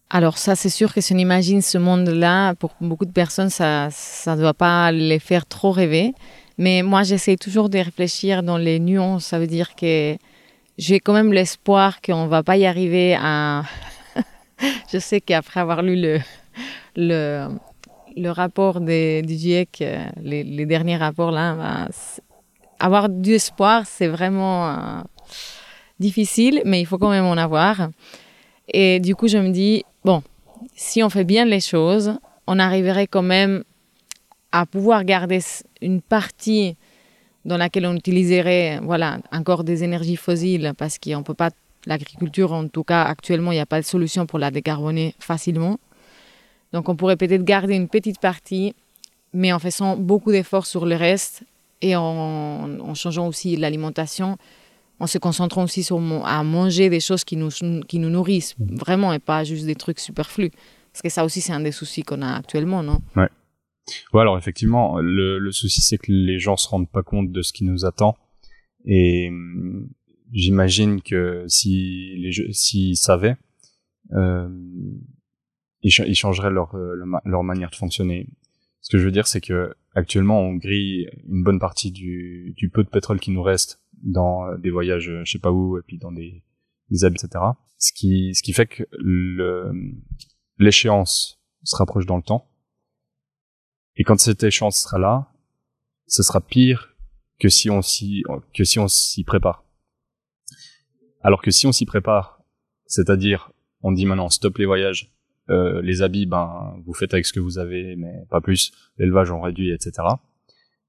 Alors 0.10 0.38
ça, 0.38 0.56
c'est 0.56 0.70
sûr 0.70 0.94
que 0.94 1.02
si 1.02 1.14
on 1.14 1.18
imagine 1.18 1.62
ce 1.62 1.78
monde-là, 1.78 2.56
pour 2.56 2.76
beaucoup 2.80 3.06
de 3.06 3.12
personnes, 3.12 3.50
ça 3.50 3.90
ne 4.28 4.36
doit 4.36 4.54
pas 4.54 4.92
les 4.92 5.20
faire 5.20 5.46
trop 5.46 5.72
rêver. 5.72 6.14
Mais 6.58 6.82
moi, 6.82 7.04
j'essaie 7.04 7.38
toujours 7.38 7.70
de 7.70 7.78
réfléchir 7.78 8.44
dans 8.44 8.58
les 8.58 8.80
nuances. 8.80 9.26
Ça 9.26 9.40
veut 9.40 9.48
dire 9.48 9.76
que 9.76 10.18
j'ai 10.78 11.00
quand 11.00 11.14
même 11.14 11.34
l'espoir 11.34 12.02
qu'on 12.02 12.26
ne 12.26 12.30
va 12.30 12.44
pas 12.44 12.58
y 12.58 12.66
arriver 12.66 13.16
je 14.92 14.98
sais 14.98 15.22
qu'après 15.22 15.60
avoir 15.60 15.82
lu 15.82 15.96
le, 15.96 16.20
le, 16.96 17.48
le 18.16 18.32
rapport 18.32 18.82
du 18.82 19.24
GIEC, 19.28 19.84
les, 20.22 20.44
les, 20.44 20.66
derniers 20.66 20.98
rapports 20.98 21.32
là, 21.32 21.54
bah, 21.56 21.88
avoir 22.80 23.10
du 23.10 23.34
espoir, 23.34 23.84
c'est 23.86 24.08
vraiment 24.08 24.70
euh, 24.70 25.02
difficile, 26.00 26.62
mais 26.66 26.80
il 26.82 26.86
faut 26.86 26.98
quand 26.98 27.10
même 27.10 27.26
en 27.26 27.38
avoir. 27.38 27.90
Et 28.68 29.00
du 29.00 29.16
coup, 29.16 29.28
je 29.28 29.38
me 29.38 29.50
dis, 29.50 29.84
bon, 30.04 30.22
si 30.76 31.04
on 31.04 31.10
fait 31.10 31.24
bien 31.24 31.46
les 31.46 31.62
choses, 31.62 32.14
on 32.48 32.60
arriverait 32.60 33.08
quand 33.08 33.22
même 33.22 33.64
à 34.60 34.66
pouvoir 34.66 35.04
garder 35.04 35.40
une 35.82 36.02
partie 36.02 36.76
dans 37.46 37.58
laquelle 37.58 37.86
on 37.86 37.96
utiliserait 37.96 38.80
voilà, 38.82 39.20
encore 39.32 39.64
des 39.64 39.84
énergies 39.84 40.16
fossiles 40.16 40.74
parce 40.78 40.98
qu'on 40.98 41.24
peut 41.24 41.34
pas, 41.34 41.52
l'agriculture 41.86 42.52
en 42.54 42.68
tout 42.68 42.84
cas 42.84 43.04
actuellement, 43.04 43.52
il 43.52 43.56
n'y 43.56 43.62
a 43.62 43.66
pas 43.66 43.80
de 43.80 43.86
solution 43.86 44.26
pour 44.26 44.40
la 44.40 44.52
décarboner 44.52 45.16
facilement. 45.20 45.80
Donc 46.74 46.90
on 46.90 46.96
pourrait 46.96 47.16
peut-être 47.16 47.44
garder 47.44 47.76
une 47.76 47.88
petite 47.88 48.20
partie, 48.20 48.74
mais 49.34 49.54
en 49.54 49.60
faisant 49.60 49.96
beaucoup 49.96 50.32
d'efforts 50.32 50.66
sur 50.66 50.86
le 50.86 50.96
reste 50.96 51.44
et 51.82 51.96
en, 51.96 52.80
en 52.80 52.94
changeant 52.96 53.28
aussi 53.28 53.56
l'alimentation, 53.56 54.38
en 55.00 55.08
se 55.08 55.20
concentrant 55.20 55.64
aussi 55.64 55.84
sur 55.84 56.02
à 56.26 56.44
manger 56.44 56.90
des 56.90 57.00
choses 57.00 57.24
qui 57.24 57.38
nous, 57.38 57.50
qui 57.88 58.00
nous 58.00 58.10
nourrissent 58.10 58.56
vraiment 58.60 59.14
et 59.14 59.20
pas 59.20 59.44
juste 59.44 59.66
des 59.66 59.76
trucs 59.76 60.00
superflus. 60.00 60.52
Parce 60.92 61.04
que 61.04 61.10
ça 61.10 61.24
aussi, 61.24 61.42
c'est 61.42 61.54
un 61.54 61.60
des 61.60 61.72
soucis 61.72 62.02
qu'on 62.02 62.24
a 62.24 62.38
actuellement, 62.38 62.82
non? 62.82 63.00
Ouais. 63.16 63.30
Ouais, 64.14 64.22
alors 64.22 64.38
effectivement, 64.38 65.00
le, 65.00 65.40
le 65.40 65.52
souci 65.52 65.82
c'est 65.82 65.98
que 65.98 66.12
les 66.12 66.40
gens 66.40 66.58
se 66.58 66.68
rendent 66.68 66.90
pas 66.90 67.04
compte 67.04 67.32
de 67.32 67.42
ce 67.42 67.54
qui 67.54 67.64
nous 67.64 67.86
attend. 67.86 68.18
Et 68.86 69.30
hum, 69.30 69.90
j'imagine 70.32 71.02
que 71.02 71.46
si 71.48 72.16
les 72.18 72.32
s'ils 72.54 72.98
savaient, 72.98 73.38
euh, 74.14 74.50
ils, 75.82 76.16
changeraient 76.16 76.52
leur, 76.52 76.76
euh, 76.76 76.96
leur 77.26 77.44
manière 77.44 77.70
de 77.70 77.76
fonctionner. 77.76 78.28
Ce 78.82 78.90
que 78.90 78.98
je 78.98 79.06
veux 79.06 79.12
dire, 79.12 79.28
c'est 79.28 79.42
que 79.42 79.74
actuellement, 79.96 80.42
on 80.42 80.56
grille 80.56 81.10
une 81.28 81.44
bonne 81.44 81.60
partie 81.60 81.92
du, 81.92 82.54
du 82.56 82.70
peu 82.70 82.84
de 82.84 82.90
pétrole 82.90 83.20
qui 83.20 83.32
nous 83.32 83.44
reste 83.44 83.82
dans 84.04 84.56
des 84.58 84.70
voyages, 84.70 85.12
je 85.24 85.30
sais 85.30 85.40
pas 85.40 85.52
où, 85.52 85.78
et 85.78 85.82
puis 85.82 85.98
dans 85.98 86.12
des, 86.12 86.44
des 86.90 87.04
habits, 87.04 87.20
etc. 87.24 87.44
Ce 87.80 87.92
qui, 87.92 88.34
ce 88.36 88.44
qui 88.44 88.54
fait 88.54 88.68
que 88.68 88.84
l'échéance 90.58 91.42
se 91.64 91.76
rapproche 91.76 92.06
dans 92.06 92.18
le 92.18 92.24
temps 92.24 92.50
et 93.98 94.04
quand 94.04 94.20
cette 94.20 94.44
échéance 94.44 94.84
sera 94.84 95.00
là, 95.00 95.28
ce 96.06 96.24
sera 96.24 96.40
pire 96.40 96.96
que 97.40 97.50
si 97.50 97.70
on 97.70 97.82
s'y 97.82 98.24
que 98.54 98.64
si 98.64 98.80
on 98.80 98.88
s'y 98.88 99.24
prépare. 99.24 99.64
Alors 101.22 101.42
que 101.42 101.52
si 101.52 101.68
on 101.68 101.72
s'y 101.72 101.86
prépare, 101.86 102.42
c'est-à-dire 102.86 103.52
on 103.82 103.92
dit 103.92 104.06
maintenant 104.06 104.30
stop 104.30 104.58
les 104.60 104.66
voyages, 104.66 105.12
euh, 105.50 105.82
les 105.82 106.02
habits, 106.02 106.28
ben 106.28 106.76
vous 106.86 106.94
faites 106.94 107.14
avec 107.14 107.26
ce 107.26 107.34
que 107.34 107.40
vous 107.40 107.58
avez, 107.58 107.96
mais 107.96 108.26
pas 108.30 108.42
plus. 108.42 108.72
L'élevage 108.98 109.32
on 109.32 109.42
réduit, 109.42 109.72
etc. 109.72 109.92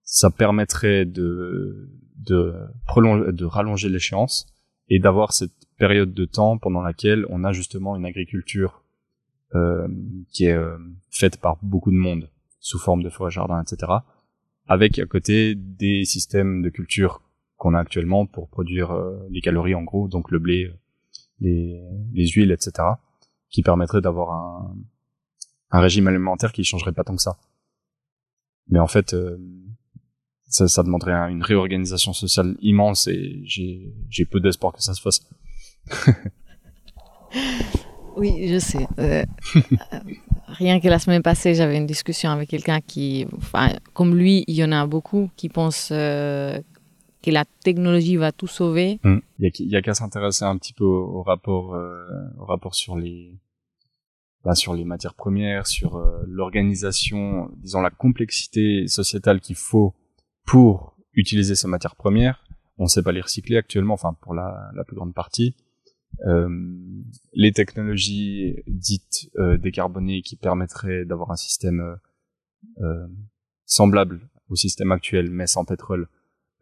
Ça 0.02 0.30
permettrait 0.30 1.06
de 1.06 1.90
de 2.16 2.54
prolonger, 2.86 3.32
de 3.32 3.44
rallonger 3.44 3.88
l'échéance 3.88 4.46
et 4.90 4.98
d'avoir 4.98 5.32
cette 5.32 5.52
période 5.78 6.12
de 6.12 6.24
temps 6.24 6.58
pendant 6.58 6.82
laquelle 6.82 7.24
on 7.30 7.44
a 7.44 7.52
justement 7.52 7.96
une 7.96 8.04
agriculture 8.04 8.82
euh, 9.54 9.88
qui 10.30 10.44
est 10.44 10.52
euh, 10.52 10.76
faite 11.10 11.40
par 11.40 11.56
beaucoup 11.62 11.90
de 11.90 11.96
monde 11.96 12.28
sous 12.60 12.78
forme 12.78 13.02
de 13.02 13.10
forêt 13.10 13.30
jardin, 13.30 13.62
etc. 13.62 13.92
Avec 14.66 14.98
à 14.98 15.06
côté 15.06 15.54
des 15.54 16.04
systèmes 16.04 16.62
de 16.62 16.68
culture 16.70 17.22
qu'on 17.56 17.74
a 17.74 17.80
actuellement 17.80 18.26
pour 18.26 18.48
produire 18.48 18.92
euh, 18.92 19.18
les 19.30 19.40
calories 19.40 19.74
en 19.74 19.82
gros, 19.82 20.08
donc 20.08 20.30
le 20.30 20.38
blé, 20.38 20.72
les, 21.40 21.82
les 22.12 22.28
huiles, 22.28 22.52
etc. 22.52 22.72
qui 23.50 23.62
permettrait 23.62 24.00
d'avoir 24.00 24.30
un, 24.30 24.76
un 25.70 25.80
régime 25.80 26.06
alimentaire 26.08 26.52
qui 26.52 26.64
changerait 26.64 26.92
pas 26.92 27.04
tant 27.04 27.16
que 27.16 27.22
ça. 27.22 27.38
Mais 28.68 28.78
en 28.78 28.86
fait, 28.86 29.14
euh, 29.14 29.38
ça, 30.48 30.68
ça 30.68 30.82
demanderait 30.82 31.12
une 31.30 31.42
réorganisation 31.42 32.12
sociale 32.12 32.56
immense 32.60 33.06
et 33.06 33.40
j'ai, 33.44 33.94
j'ai 34.08 34.24
peu 34.24 34.40
d'espoir 34.40 34.72
que 34.72 34.82
ça 34.82 34.94
se 34.94 35.00
fasse. 35.00 35.26
oui, 38.16 38.48
je 38.48 38.58
sais. 38.58 38.86
Euh, 38.98 39.24
rien 40.48 40.80
que 40.80 40.88
la 40.88 40.98
semaine 40.98 41.22
passée, 41.22 41.54
j'avais 41.54 41.76
une 41.76 41.86
discussion 41.86 42.30
avec 42.30 42.48
quelqu'un 42.48 42.80
qui, 42.80 43.26
enfin, 43.36 43.70
comme 43.94 44.16
lui, 44.16 44.44
il 44.46 44.54
y 44.54 44.64
en 44.64 44.72
a 44.72 44.86
beaucoup 44.86 45.30
qui 45.36 45.48
pensent 45.48 45.90
euh, 45.92 46.60
que 47.22 47.30
la 47.30 47.44
technologie 47.64 48.16
va 48.16 48.32
tout 48.32 48.46
sauver. 48.46 49.00
Hum. 49.04 49.20
Il 49.38 49.52
y 49.56 49.76
a, 49.76 49.82
qu'à 49.82 49.94
s'intéresser 49.94 50.44
un 50.44 50.56
petit 50.56 50.72
peu 50.72 50.84
au, 50.84 51.22
rapport, 51.22 51.74
euh, 51.74 52.04
au 52.38 52.44
rapport 52.44 52.74
sur 52.74 52.96
les, 52.96 53.38
bah, 54.44 54.54
sur 54.54 54.74
les 54.74 54.84
matières 54.84 55.14
premières, 55.14 55.66
sur 55.66 55.96
euh, 55.96 56.22
l'organisation, 56.26 57.50
disons 57.56 57.80
la 57.80 57.90
complexité 57.90 58.86
sociétale 58.86 59.40
qu'il 59.40 59.56
faut 59.56 59.94
pour 60.44 60.96
utiliser 61.14 61.54
ces 61.54 61.68
matières 61.68 61.96
premières. 61.96 62.44
On 62.78 62.84
ne 62.84 62.88
sait 62.88 63.02
pas 63.02 63.12
les 63.12 63.20
recycler 63.20 63.56
actuellement, 63.56 63.94
enfin 63.94 64.16
pour 64.20 64.34
la 64.34 64.84
plus 64.86 64.94
grande 64.94 65.12
partie. 65.12 65.56
Euh, 66.26 66.48
les 67.32 67.52
technologies 67.52 68.56
dites 68.66 69.30
euh, 69.38 69.56
décarbonées 69.56 70.22
qui 70.22 70.36
permettraient 70.36 71.04
d'avoir 71.04 71.30
un 71.30 71.36
système 71.36 71.98
euh, 72.80 73.06
semblable 73.64 74.28
au 74.48 74.56
système 74.56 74.92
actuel 74.92 75.30
mais 75.30 75.46
sans 75.46 75.64
pétrole, 75.64 76.08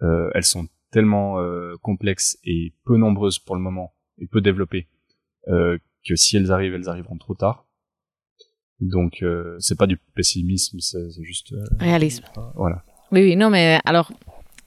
elles 0.01 0.45
sont 0.45 0.69
tellement 0.91 1.39
complexes 1.81 2.39
et 2.45 2.75
peu 2.85 2.97
nombreuses 2.97 3.39
pour 3.39 3.57
le 3.57 3.63
moment 3.63 3.95
et 4.19 4.27
peu 4.27 4.41
développées 4.41 4.89
que 5.47 6.17
si 6.17 6.37
elles 6.37 6.53
arrivent, 6.53 6.75
elles 6.75 6.89
arriveront 6.89 7.17
trop 7.17 7.35
tard. 7.35 7.67
Donc 8.81 9.23
euh, 9.23 9.57
c'est 9.59 9.79
pas 9.79 9.87
du 9.87 9.97
pessimisme, 9.97 10.81
c'est 10.81 11.23
juste 11.23 11.53
euh, 11.53 11.65
réalisme. 11.79 12.25
voilà. 12.55 12.83
Oui, 13.11 13.23
oui, 13.23 13.37
non, 13.37 13.51
mais 13.51 13.81
alors 13.85 14.13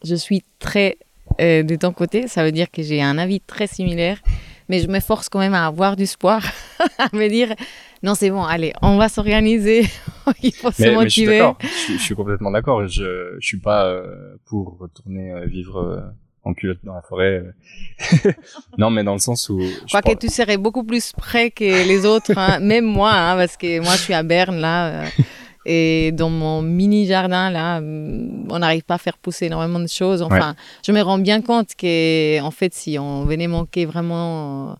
je 0.04 0.15
suis 0.15 0.43
très 0.60 0.97
de 1.39 1.75
ton 1.75 1.93
côté, 1.93 2.28
ça 2.28 2.43
veut 2.43 2.52
dire 2.52 2.69
que 2.69 2.82
j'ai 2.82 3.02
un 3.02 3.17
avis 3.17 3.39
très 3.39 3.67
similaire, 3.67 4.21
mais 4.69 4.79
je 4.79 4.88
m'efforce 4.88 5.27
quand 5.27 5.39
même 5.39 5.53
à 5.53 5.65
avoir 5.65 5.95
du 5.95 6.03
espoir, 6.03 6.41
à 6.97 7.10
me 7.13 7.27
dire 7.27 7.53
non, 8.01 8.15
c'est 8.15 8.29
bon, 8.29 8.43
allez, 8.43 8.73
on 8.82 8.97
va 8.97 9.10
s'organiser, 9.10 9.86
il 10.43 10.53
faut 10.53 10.71
se 10.71 10.89
motiver. 10.93 11.41
Mais 11.41 11.53
je, 11.62 11.67
suis 11.67 11.93
je, 11.93 11.99
je, 11.99 12.03
suis 12.03 12.15
complètement 12.15 12.51
d'accord. 12.51 12.88
Je, 12.88 13.36
je 13.39 13.45
suis 13.45 13.60
pas 13.60 13.86
euh, 13.86 14.36
pour 14.45 14.77
retourner 14.79 15.32
euh, 15.32 15.45
vivre 15.45 16.13
en 16.43 16.53
culotte 16.53 16.79
dans 16.84 16.93
la 16.93 17.01
forêt. 17.01 17.43
non, 18.77 18.89
mais 18.89 19.03
dans 19.03 19.13
le 19.13 19.19
sens 19.19 19.49
où. 19.49 19.60
Je 19.60 19.88
crois 19.88 20.01
que 20.01 20.17
tu 20.17 20.29
serais 20.29 20.58
beaucoup 20.58 20.84
plus 20.84 21.12
près 21.12 21.51
que 21.51 21.88
les 21.88 22.05
autres, 22.05 22.38
hein. 22.38 22.60
même 22.60 22.86
moi, 22.86 23.12
hein, 23.12 23.36
parce 23.36 23.58
que 23.58 23.79
moi 23.82 23.93
je 23.93 24.01
suis 24.01 24.13
à 24.13 24.23
Berne 24.23 24.60
là. 24.60 25.03
Et 25.65 26.12
dans 26.13 26.30
mon 26.30 26.62
mini 26.62 27.06
jardin, 27.06 27.50
là, 27.50 27.82
mm, 27.82 28.48
on 28.50 28.60
n'arrive 28.60 28.84
pas 28.84 28.95
à 28.95 28.98
faire 28.98 29.17
pousser 29.17 29.48
énormément 29.48 29.80
de 29.80 29.88
choses. 29.88 30.22
Enfin, 30.22 30.56
je 30.86 30.91
me 30.91 31.02
rends 31.02 31.19
bien 31.19 31.41
compte 31.41 31.76
que, 31.76 32.41
en 32.41 32.52
fait, 32.52 32.74
si 32.74 32.98
on 32.98 33.26
venait 33.26 33.48
manquer 33.48 33.86
vraiment 33.86 34.78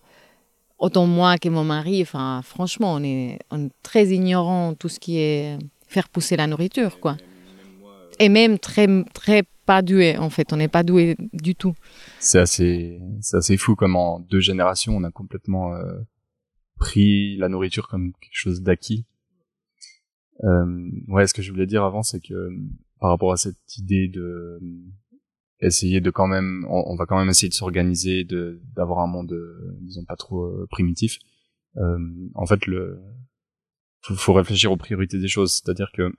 autant 0.78 1.06
moi 1.06 1.36
que 1.36 1.48
mon 1.48 1.64
mari, 1.64 2.02
enfin, 2.02 2.40
franchement, 2.42 2.94
on 2.94 3.04
est, 3.04 3.38
très 3.82 4.08
ignorant 4.08 4.74
tout 4.74 4.88
ce 4.88 4.98
qui 4.98 5.18
est 5.18 5.58
faire 5.86 6.08
pousser 6.08 6.36
la 6.36 6.46
nourriture, 6.46 7.00
quoi. 7.00 7.16
Et 8.18 8.28
même 8.28 8.58
très, 8.58 8.86
très 9.12 9.44
pas 9.66 9.82
doué, 9.82 10.16
en 10.18 10.30
fait. 10.30 10.52
On 10.52 10.56
n'est 10.56 10.68
pas 10.68 10.82
doué 10.82 11.16
du 11.32 11.54
tout. 11.54 11.74
C'est 12.18 12.38
assez, 12.38 13.00
c'est 13.20 13.36
assez 13.36 13.56
fou 13.56 13.76
comme 13.76 13.96
en 13.96 14.20
deux 14.20 14.40
générations, 14.40 14.96
on 14.96 15.04
a 15.04 15.10
complètement 15.10 15.74
euh, 15.74 16.00
pris 16.78 17.36
la 17.36 17.48
nourriture 17.48 17.88
comme 17.88 18.12
quelque 18.20 18.32
chose 18.32 18.62
d'acquis 18.62 19.04
euh, 19.04 19.19
ouais, 21.08 21.26
ce 21.26 21.34
que 21.34 21.42
je 21.42 21.50
voulais 21.50 21.66
dire 21.66 21.84
avant, 21.84 22.02
c'est 22.02 22.20
que 22.20 22.50
par 23.00 23.10
rapport 23.10 23.32
à 23.32 23.36
cette 23.36 23.76
idée 23.78 24.08
de 24.08 24.58
essayer 25.60 26.00
de 26.00 26.10
quand 26.10 26.26
même, 26.26 26.66
on, 26.68 26.96
va 26.96 27.06
quand 27.06 27.18
même 27.18 27.28
essayer 27.28 27.48
de 27.48 27.54
s'organiser, 27.54 28.24
de 28.24 28.60
d'avoir 28.74 29.00
un 29.00 29.06
monde, 29.06 29.32
euh, 29.32 29.76
disons 29.82 30.04
pas 30.04 30.16
trop 30.16 30.44
euh, 30.44 30.66
primitif. 30.70 31.18
Euh, 31.76 31.98
en 32.34 32.46
fait, 32.46 32.66
le 32.66 33.00
faut, 34.02 34.14
faut 34.14 34.32
réfléchir 34.32 34.72
aux 34.72 34.76
priorités 34.76 35.18
des 35.18 35.28
choses, 35.28 35.52
c'est-à-dire 35.52 35.90
que 35.94 36.12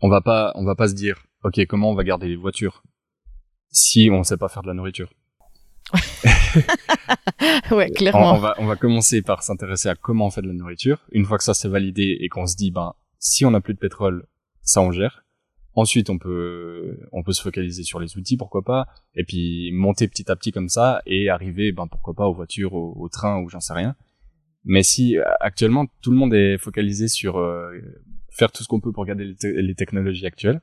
on 0.00 0.08
va 0.08 0.20
pas, 0.20 0.52
on 0.54 0.64
va 0.64 0.74
pas 0.74 0.88
se 0.88 0.94
dire, 0.94 1.26
ok, 1.42 1.64
comment 1.66 1.90
on 1.90 1.94
va 1.94 2.04
garder 2.04 2.28
les 2.28 2.36
voitures 2.36 2.82
si 3.70 4.08
on 4.12 4.22
sait 4.22 4.36
pas 4.36 4.48
faire 4.48 4.62
de 4.62 4.68
la 4.68 4.74
nourriture? 4.74 5.12
ouais, 7.70 7.90
clairement. 7.90 8.32
On, 8.32 8.36
on, 8.36 8.40
va, 8.40 8.54
on 8.58 8.66
va 8.66 8.76
commencer 8.76 9.22
par 9.22 9.42
s'intéresser 9.42 9.88
à 9.88 9.94
comment 9.94 10.26
on 10.26 10.30
fait 10.30 10.42
de 10.42 10.48
la 10.48 10.54
nourriture. 10.54 11.06
Une 11.12 11.24
fois 11.24 11.38
que 11.38 11.44
ça 11.44 11.54
c'est 11.54 11.68
validé 11.68 12.18
et 12.20 12.28
qu'on 12.28 12.46
se 12.46 12.56
dit, 12.56 12.70
ben 12.70 12.94
si 13.26 13.44
on 13.44 13.50
n'a 13.50 13.60
plus 13.60 13.74
de 13.74 13.78
pétrole, 13.78 14.26
ça 14.62 14.80
on 14.80 14.92
gère. 14.92 15.24
Ensuite, 15.74 16.10
on 16.10 16.18
peut 16.18 16.96
on 17.12 17.24
peut 17.24 17.32
se 17.32 17.42
focaliser 17.42 17.82
sur 17.82 17.98
les 17.98 18.16
outils, 18.16 18.36
pourquoi 18.36 18.62
pas, 18.62 18.86
et 19.14 19.24
puis 19.24 19.72
monter 19.72 20.06
petit 20.06 20.30
à 20.30 20.36
petit 20.36 20.52
comme 20.52 20.68
ça 20.68 21.02
et 21.06 21.28
arriver, 21.28 21.72
ben 21.72 21.88
pourquoi 21.88 22.14
pas 22.14 22.26
aux 22.26 22.34
voitures, 22.34 22.72
au, 22.74 23.08
train 23.08 23.42
ou 23.42 23.48
j'en 23.48 23.60
sais 23.60 23.74
rien. 23.74 23.96
Mais 24.64 24.84
si 24.84 25.16
actuellement 25.40 25.86
tout 26.02 26.12
le 26.12 26.16
monde 26.16 26.34
est 26.34 26.56
focalisé 26.56 27.08
sur 27.08 27.38
euh, 27.38 27.72
faire 28.30 28.52
tout 28.52 28.62
ce 28.62 28.68
qu'on 28.68 28.80
peut 28.80 28.92
pour 28.92 29.04
garder 29.04 29.34
les, 29.42 29.74
technologies 29.74 30.26
actuelles, 30.26 30.60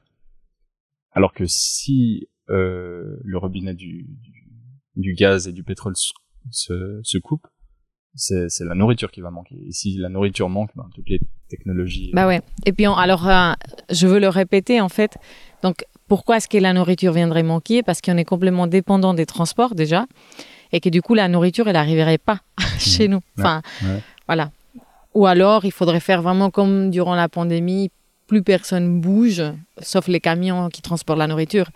alors 1.12 1.34
que 1.34 1.46
si 1.46 2.30
euh, 2.50 3.20
le 3.24 3.38
robinet 3.38 3.76
du, 3.76 4.08
du, 4.96 5.14
gaz 5.14 5.50
et 5.50 5.52
du 5.52 5.64
pétrole 5.64 5.96
se 6.50 7.18
coupe, 7.18 7.46
c'est 8.16 8.48
la 8.62 8.76
nourriture 8.76 9.12
qui 9.12 9.22
va 9.22 9.32
manquer. 9.32 9.56
Et 9.68 9.72
si 9.72 9.98
la 9.98 10.10
nourriture 10.10 10.50
manque, 10.50 10.70
ben, 10.76 10.88
toutes 10.94 11.10
les 11.10 11.20
technologies. 11.50 12.12
Bah 12.14 12.28
ouais. 12.28 12.42
Et 12.66 12.74
puis 12.74 12.86
alors, 12.86 13.28
euh, 13.28 13.54
je 13.90 14.08
veux 14.08 14.20
le 14.20 14.30
répéter 14.30 14.82
en 14.82 14.90
fait. 14.90 15.18
Donc, 15.62 15.86
pourquoi 16.08 16.38
est-ce 16.38 16.48
que 16.48 16.58
la 16.58 16.74
nourriture 16.74 17.14
viendrait 17.14 17.44
manquer? 17.44 17.82
Parce 17.84 18.02
qu'on 18.02 18.18
est 18.18 18.26
complètement 18.26 18.68
dépendant 18.68 19.14
des 19.14 19.26
transports 19.26 19.74
déjà, 19.76 20.06
et 20.72 20.80
que 20.80 20.90
du 20.90 21.02
coup 21.02 21.16
la 21.16 21.28
nourriture 21.28 21.68
elle 21.68 21.74
n'arriverait 21.74 22.18
pas 22.18 22.40
chez 22.80 23.08
nous. 23.08 23.22
Enfin, 23.38 23.62
voilà. 24.28 24.52
Ou 25.14 25.26
alors 25.26 25.66
il 25.66 25.72
faudrait 25.72 26.00
faire 26.00 26.22
vraiment 26.22 26.50
comme 26.50 26.90
durant 26.92 27.16
la 27.16 27.30
pandémie, 27.30 27.92
plus 28.28 28.44
personne 28.44 29.02
bouge, 29.02 29.44
sauf 29.82 30.08
les 30.08 30.20
camions 30.20 30.70
qui 30.70 30.82
transportent 30.82 31.20
la 31.20 31.28
nourriture. 31.28 31.70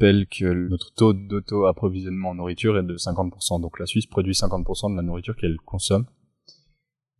Je 0.00 0.06
rappelle 0.06 0.26
que 0.26 0.68
notre 0.68 0.92
taux 0.94 1.12
d'auto-approvisionnement 1.12 2.30
en 2.30 2.34
nourriture 2.34 2.78
est 2.78 2.82
de 2.82 2.96
50%. 2.96 3.60
Donc 3.60 3.78
la 3.78 3.86
Suisse 3.86 4.06
produit 4.06 4.32
50% 4.32 4.90
de 4.90 4.96
la 4.96 5.02
nourriture 5.02 5.36
qu'elle 5.36 5.56
consomme. 5.64 6.06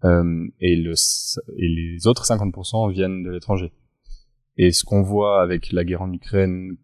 Euh, 0.04 0.48
et, 0.60 0.76
le, 0.76 0.94
et 1.56 1.68
les 1.68 2.06
autres 2.06 2.24
50% 2.24 2.92
viennent 2.92 3.22
de 3.22 3.30
l'étranger. 3.30 3.72
Et 4.56 4.72
ce 4.72 4.84
qu'on 4.84 5.02
voit 5.02 5.40
avec 5.40 5.72
la 5.72 5.84
guerre 5.84 6.02
en 6.02 6.12
Ukraine 6.12 6.76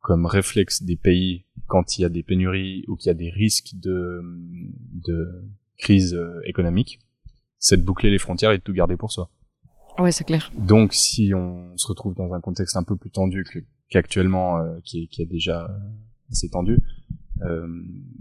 comme 0.00 0.26
réflexe 0.26 0.82
des 0.82 0.96
pays 0.96 1.44
quand 1.66 1.96
il 1.96 2.02
y 2.02 2.04
a 2.04 2.08
des 2.08 2.22
pénuries 2.22 2.84
ou 2.88 2.96
qu'il 2.96 3.08
y 3.08 3.10
a 3.10 3.14
des 3.14 3.30
risques 3.30 3.74
de, 3.74 4.20
de 5.06 5.44
crise 5.78 6.14
euh, 6.14 6.40
économique, 6.44 7.00
c'est 7.58 7.76
de 7.76 7.82
boucler 7.82 8.10
les 8.10 8.18
frontières 8.18 8.52
et 8.52 8.58
de 8.58 8.62
tout 8.62 8.72
garder 8.72 8.96
pour 8.96 9.12
soi. 9.12 9.30
Ouais, 9.98 10.10
c'est 10.10 10.24
clair. 10.24 10.50
Donc 10.56 10.94
si 10.94 11.32
on 11.34 11.76
se 11.76 11.86
retrouve 11.86 12.14
dans 12.14 12.32
un 12.32 12.40
contexte 12.40 12.76
un 12.76 12.82
peu 12.82 12.96
plus 12.96 13.10
tendu 13.10 13.44
que 13.44 13.58
qu'actuellement 13.92 14.58
euh, 14.58 14.78
qui, 14.84 15.04
est, 15.04 15.06
qui 15.06 15.22
est 15.22 15.26
déjà 15.26 15.70
assez 16.30 16.48
tendu, 16.48 16.78
euh, 17.42 17.66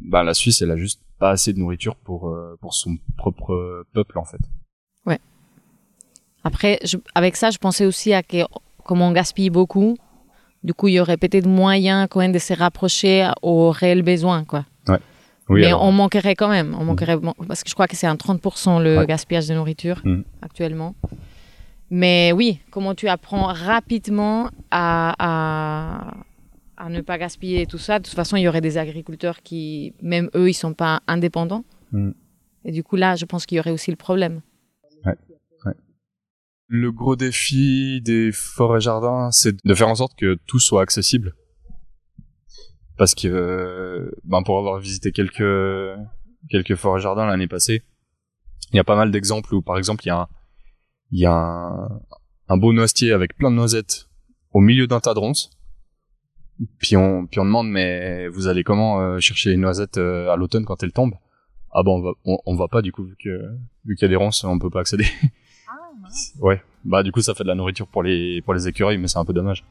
bah, 0.04 0.24
la 0.24 0.34
Suisse 0.34 0.62
elle 0.62 0.72
a 0.72 0.78
juste 0.78 1.02
pas 1.18 1.32
assez 1.32 1.54
de 1.54 1.60
nourriture 1.60 1.96
pour 1.96 2.30
euh, 2.30 2.58
pour 2.60 2.74
son 2.74 2.98
propre 3.18 3.86
peuple 3.94 4.20
en 4.20 4.26
fait. 4.26 4.42
Ouais. 5.06 5.20
Après, 6.44 6.80
je, 6.84 6.98
avec 7.16 7.36
ça, 7.36 7.50
je 7.52 7.58
pensais 7.58 7.86
aussi 7.86 8.14
à 8.14 8.22
que 8.22 8.38
comme 8.84 9.02
on 9.02 9.12
gaspille 9.12 9.50
beaucoup, 9.50 9.98
du 10.64 10.74
coup, 10.74 10.88
il 10.90 10.96
y 10.96 11.00
aurait 11.00 11.18
peut-être 11.18 11.48
moyen 11.48 12.08
quand 12.08 12.20
même 12.20 12.32
de 12.32 12.40
se 12.40 12.54
rapprocher 12.54 13.30
aux 13.42 13.72
réels 13.72 14.04
besoins, 14.04 14.44
quoi. 14.44 14.66
Ouais. 14.88 15.00
Oui, 15.50 15.62
Mais 15.62 15.74
on 15.74 15.92
manquerait 15.92 16.36
quand 16.36 16.50
même. 16.50 16.76
On 16.80 16.86
manquerait, 16.86 17.18
parce 17.48 17.64
que 17.64 17.70
je 17.70 17.74
crois 17.74 17.88
que 17.88 17.96
c'est 17.96 18.08
un 18.08 18.16
30% 18.16 18.82
le 18.82 19.06
gaspillage 19.06 19.48
de 19.48 19.54
nourriture 19.54 20.02
mm. 20.04 20.22
actuellement. 20.42 20.96
Mais 21.94 22.32
oui, 22.32 22.62
comment 22.72 22.96
tu 22.96 23.10
apprends 23.10 23.48
rapidement 23.48 24.50
à, 24.72 25.14
à, 26.78 26.90
ne 26.90 27.02
pas 27.02 27.18
gaspiller 27.18 27.68
tout 27.68 27.78
ça? 27.78 28.00
De 28.00 28.06
toute 28.06 28.16
façon, 28.16 28.38
il 28.38 28.44
y 28.44 28.48
aurait 28.48 28.62
des 28.62 28.78
agriculteurs 28.78 29.42
qui, 29.44 29.94
même 30.02 30.30
eux, 30.34 30.50
ils 30.50 30.54
sont 30.54 30.74
pas 30.74 31.02
indépendants. 31.08 31.66
Mm. 31.92 32.12
Et 32.64 32.72
du 32.72 32.82
coup, 32.82 32.96
là, 32.96 33.18
je 33.18 33.26
pense 33.26 33.46
qu'il 33.46 33.58
y 33.58 33.60
aurait 33.60 33.72
aussi 33.72 33.92
le 33.92 33.98
problème. 33.98 34.40
Ouais. 35.06 35.16
Ouais. 35.66 35.74
Le 36.68 36.94
gros 36.94 37.18
défi 37.18 38.00
des 38.02 38.32
forêts-jardins, 38.32 39.30
c'est 39.32 39.58
de 39.66 39.74
faire 39.74 39.90
en 39.90 39.96
sorte 39.96 40.18
que 40.18 40.40
tout 40.48 40.60
soit 40.60 40.84
accessible. 40.84 41.36
Parce 42.98 43.16
que, 43.16 43.28
euh, 43.28 44.12
ben 44.24 44.44
pour 44.44 44.58
avoir 44.58 44.80
visité 44.80 45.12
quelques 45.12 45.44
quelques 46.50 46.76
forêts-jardins 46.76 47.26
l'année 47.26 47.48
passée, 47.48 47.84
il 48.72 48.78
y 48.78 48.80
a 48.80 48.86
pas 48.86 48.96
mal 48.96 49.12
d'exemples 49.12 49.54
où, 49.56 49.62
par 49.62 49.78
exemple, 49.78 50.06
il 50.06 50.08
y 50.08 50.12
a 50.12 50.22
un, 50.22 50.28
il 51.12 51.20
y 51.20 51.26
a 51.26 51.90
un, 52.48 52.58
beau 52.58 52.74
noisetier 52.74 53.12
avec 53.12 53.36
plein 53.36 53.52
de 53.52 53.56
noisettes 53.56 54.08
au 54.54 54.60
milieu 54.60 54.88
d'un 54.88 55.00
tas 55.00 55.14
de 55.14 55.20
ronces. 55.20 55.50
Puis 56.78 56.96
on, 56.96 57.26
puis 57.26 57.40
on 57.40 57.46
demande, 57.46 57.70
mais 57.70 58.28
vous 58.28 58.48
allez 58.48 58.64
comment 58.64 59.02
euh, 59.02 59.20
chercher 59.20 59.50
les 59.50 59.58
noisettes 59.58 59.98
euh, 59.98 60.30
à 60.30 60.36
l'automne 60.36 60.66
quand 60.66 60.84
elles 60.84 60.92
tombent? 60.92 61.16
Ah 61.74 61.84
bon, 61.84 62.00
on 62.00 62.02
va, 62.02 62.38
on, 62.46 62.56
va 62.56 62.68
pas 62.68 62.82
du 62.82 62.92
coup 62.92 63.04
vu 63.04 63.16
que 63.22 63.30
vu 63.86 63.96
qu'il 63.96 64.06
y 64.06 64.06
a 64.06 64.10
des 64.10 64.16
ronces, 64.16 64.44
on 64.44 64.60
peut 64.60 64.70
pas 64.70 64.82
accéder. 64.82 65.06
Ah, 65.74 65.92
ouais. 66.40 66.62
Bah 66.84 67.04
du 67.04 67.12
coup 67.14 67.22
ça 67.22 67.34
fait 67.34 67.44
de 67.44 67.48
la 67.48 67.56
nourriture 67.56 67.88
pour 67.88 68.04
les 68.04 68.42
pour 68.42 68.54
les 68.54 68.68
écureuils, 68.68 68.98
mais 68.98 69.08
c'est 69.08 69.20
un 69.20 69.24
peu 69.24 69.34
dommage. 69.34 69.64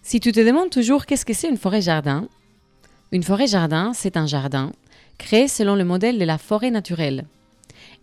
Si 0.00 0.20
tu 0.20 0.32
te 0.32 0.40
demandes 0.40 0.70
toujours 0.70 1.04
qu'est-ce 1.04 1.26
que 1.26 1.34
c'est 1.34 1.48
une 1.48 1.56
forêt 1.58 1.82
jardin, 1.82 2.28
une 3.12 3.22
forêt 3.22 3.48
jardin, 3.48 3.92
c'est 3.92 4.16
un 4.16 4.26
jardin 4.26 4.72
créé 5.18 5.48
selon 5.48 5.74
le 5.74 5.84
modèle 5.84 6.18
de 6.18 6.24
la 6.24 6.38
forêt 6.38 6.70
naturelle 6.70 7.26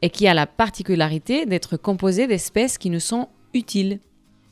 et 0.04 0.10
qui 0.10 0.28
a 0.28 0.34
la 0.34 0.46
particularité 0.46 1.46
d'être 1.46 1.78
composé 1.78 2.28
d'espèces 2.28 2.78
qui 2.78 2.90
nous 2.90 3.00
sont 3.00 3.30
utiles 3.54 4.00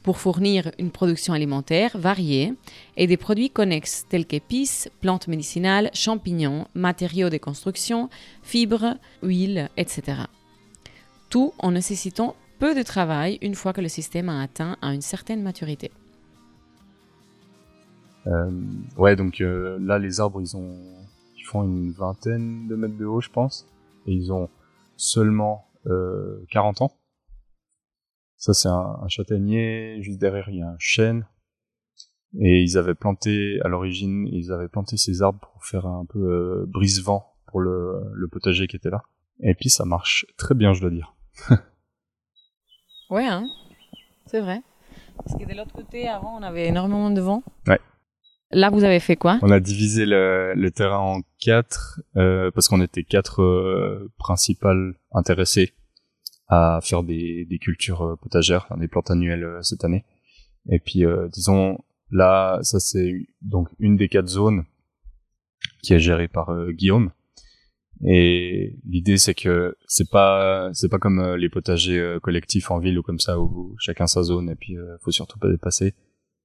pour 0.02 0.18
fournir 0.18 0.72
une 0.80 0.92
production 0.92 1.34
alimentaire 1.34 1.98
variée 1.98 2.54
et 2.96 3.06
des 3.06 3.18
produits 3.18 3.50
connexes 3.50 4.06
tels 4.08 4.26
qu'épices, 4.26 4.90
plantes 5.02 5.28
médicinales, 5.28 5.92
champignons, 5.94 6.68
matériaux 6.74 7.30
de 7.30 7.38
construction, 7.38 8.10
fibres, 8.42 8.96
huiles, 9.24 9.70
etc. 9.76 10.22
Tout 11.30 11.54
en 11.60 11.72
nécessitant 11.72 12.38
peu 12.58 12.74
de 12.74 12.82
travail 12.82 13.38
une 13.42 13.54
fois 13.54 13.74
que 13.74 13.82
le 13.82 13.90
système 13.90 14.30
a 14.30 14.42
atteint 14.42 14.78
à 14.82 14.94
une 14.94 15.02
certaine 15.02 15.44
maturité. 15.44 15.92
Euh, 18.28 18.50
ouais, 18.96 19.18
donc 19.18 19.42
euh, 19.42 19.78
là 19.82 20.00
les 20.00 20.22
arbres 20.22 20.40
ils 20.40 20.56
ont 20.56 20.78
ils 21.38 21.44
font 21.44 21.64
une 21.64 21.92
vingtaine 21.92 22.68
de 22.70 22.76
mètres 22.76 22.98
de 22.98 23.06
haut, 23.06 23.20
je 23.20 23.30
pense, 23.30 23.68
et 24.08 24.14
ils 24.14 24.32
ont 24.32 24.48
seulement 25.02 25.72
euh, 25.88 26.46
40 26.52 26.84
ans. 26.84 26.92
Ça 28.38 28.54
c'est 28.54 28.70
un, 28.70 29.08
châtaignier, 29.08 30.02
juste 30.02 30.20
derrière 30.20 30.50
il 30.50 30.58
y 30.58 30.62
a 30.62 30.68
un 30.68 30.78
chêne. 30.80 31.28
Et 32.40 32.62
ils 32.62 32.78
avaient 32.78 32.96
planté, 32.96 33.60
à 33.62 33.68
l'origine, 33.68 34.26
ils 34.32 34.54
avaient 34.54 34.70
planté 34.70 34.96
ces 34.96 35.22
arbres 35.22 35.40
pour 35.40 35.66
faire 35.66 35.86
un 35.86 36.06
peu 36.06 36.20
euh, 36.20 36.66
brise-vent 36.66 37.26
pour 37.48 37.60
le, 37.60 38.04
le 38.14 38.28
potager 38.30 38.68
qui 38.68 38.78
était 38.78 38.90
là. 38.90 39.04
Et 39.42 39.54
puis 39.54 39.70
ça 39.70 39.84
marche 39.84 40.26
très 40.38 40.56
bien, 40.56 40.74
je 40.74 40.82
dois 40.82 40.92
dire. 40.92 41.14
ouais, 43.10 43.26
hein 43.26 43.48
c'est 44.28 44.40
vrai. 44.40 44.62
Parce 45.18 45.38
que 45.38 45.50
de 45.50 45.58
l'autre 45.58 45.74
côté, 45.74 46.08
avant, 46.08 46.38
on 46.38 46.44
avait 46.44 46.68
énormément 46.68 47.10
de 47.10 47.20
vent. 47.22 47.44
Ouais. 47.68 47.80
Là, 48.54 48.70
vous 48.70 48.84
avez 48.84 49.00
fait 49.00 49.16
quoi? 49.16 49.40
On 49.42 49.52
a 49.52 49.60
divisé 49.60 50.06
le, 50.06 50.70
terrain 50.72 50.98
en 50.98 51.22
quatre 51.40 52.02
euh, 52.18 52.52
parce 52.52 52.68
qu'on 52.68 52.82
était 52.82 53.04
quatre 53.04 53.42
euh, 53.42 54.12
principales 54.18 54.96
intéressés 55.14 55.74
à 56.48 56.80
faire 56.84 57.04
des, 57.04 57.48
cultures 57.62 58.02
euh, 58.02 58.16
potagères, 58.22 58.68
des 58.78 58.88
plantes 58.88 59.10
annuelles 59.10 59.60
cette 59.62 59.86
année. 59.86 60.04
Et 60.70 60.80
puis, 60.80 61.04
disons, 61.34 61.80
là, 62.12 62.60
ça 62.62 62.80
c'est 62.80 63.14
donc 63.42 63.70
une 63.80 63.96
des 63.96 64.10
quatre 64.10 64.28
zones 64.28 64.64
qui 65.82 65.94
est 65.94 66.00
gérée 66.00 66.28
par 66.28 66.56
Guillaume. 66.72 67.12
Et 68.04 68.76
l'idée 68.86 69.18
c'est 69.18 69.34
que 69.34 69.76
c'est 69.88 70.10
pas 70.10 70.70
c'est 70.74 70.90
pas 70.90 70.98
comme 71.00 71.36
les 71.36 71.50
potagers 71.50 72.18
collectifs 72.22 72.70
en 72.70 72.80
ville 72.80 72.98
ou 73.00 73.04
comme 73.04 73.20
ça 73.20 73.40
où 73.40 73.76
chacun 73.80 74.08
sa 74.08 74.24
zone 74.24 74.50
et 74.50 74.56
puis 74.56 74.76
faut 75.02 75.12
surtout 75.12 75.40
pas 75.40 75.50
dépasser. 75.50 75.96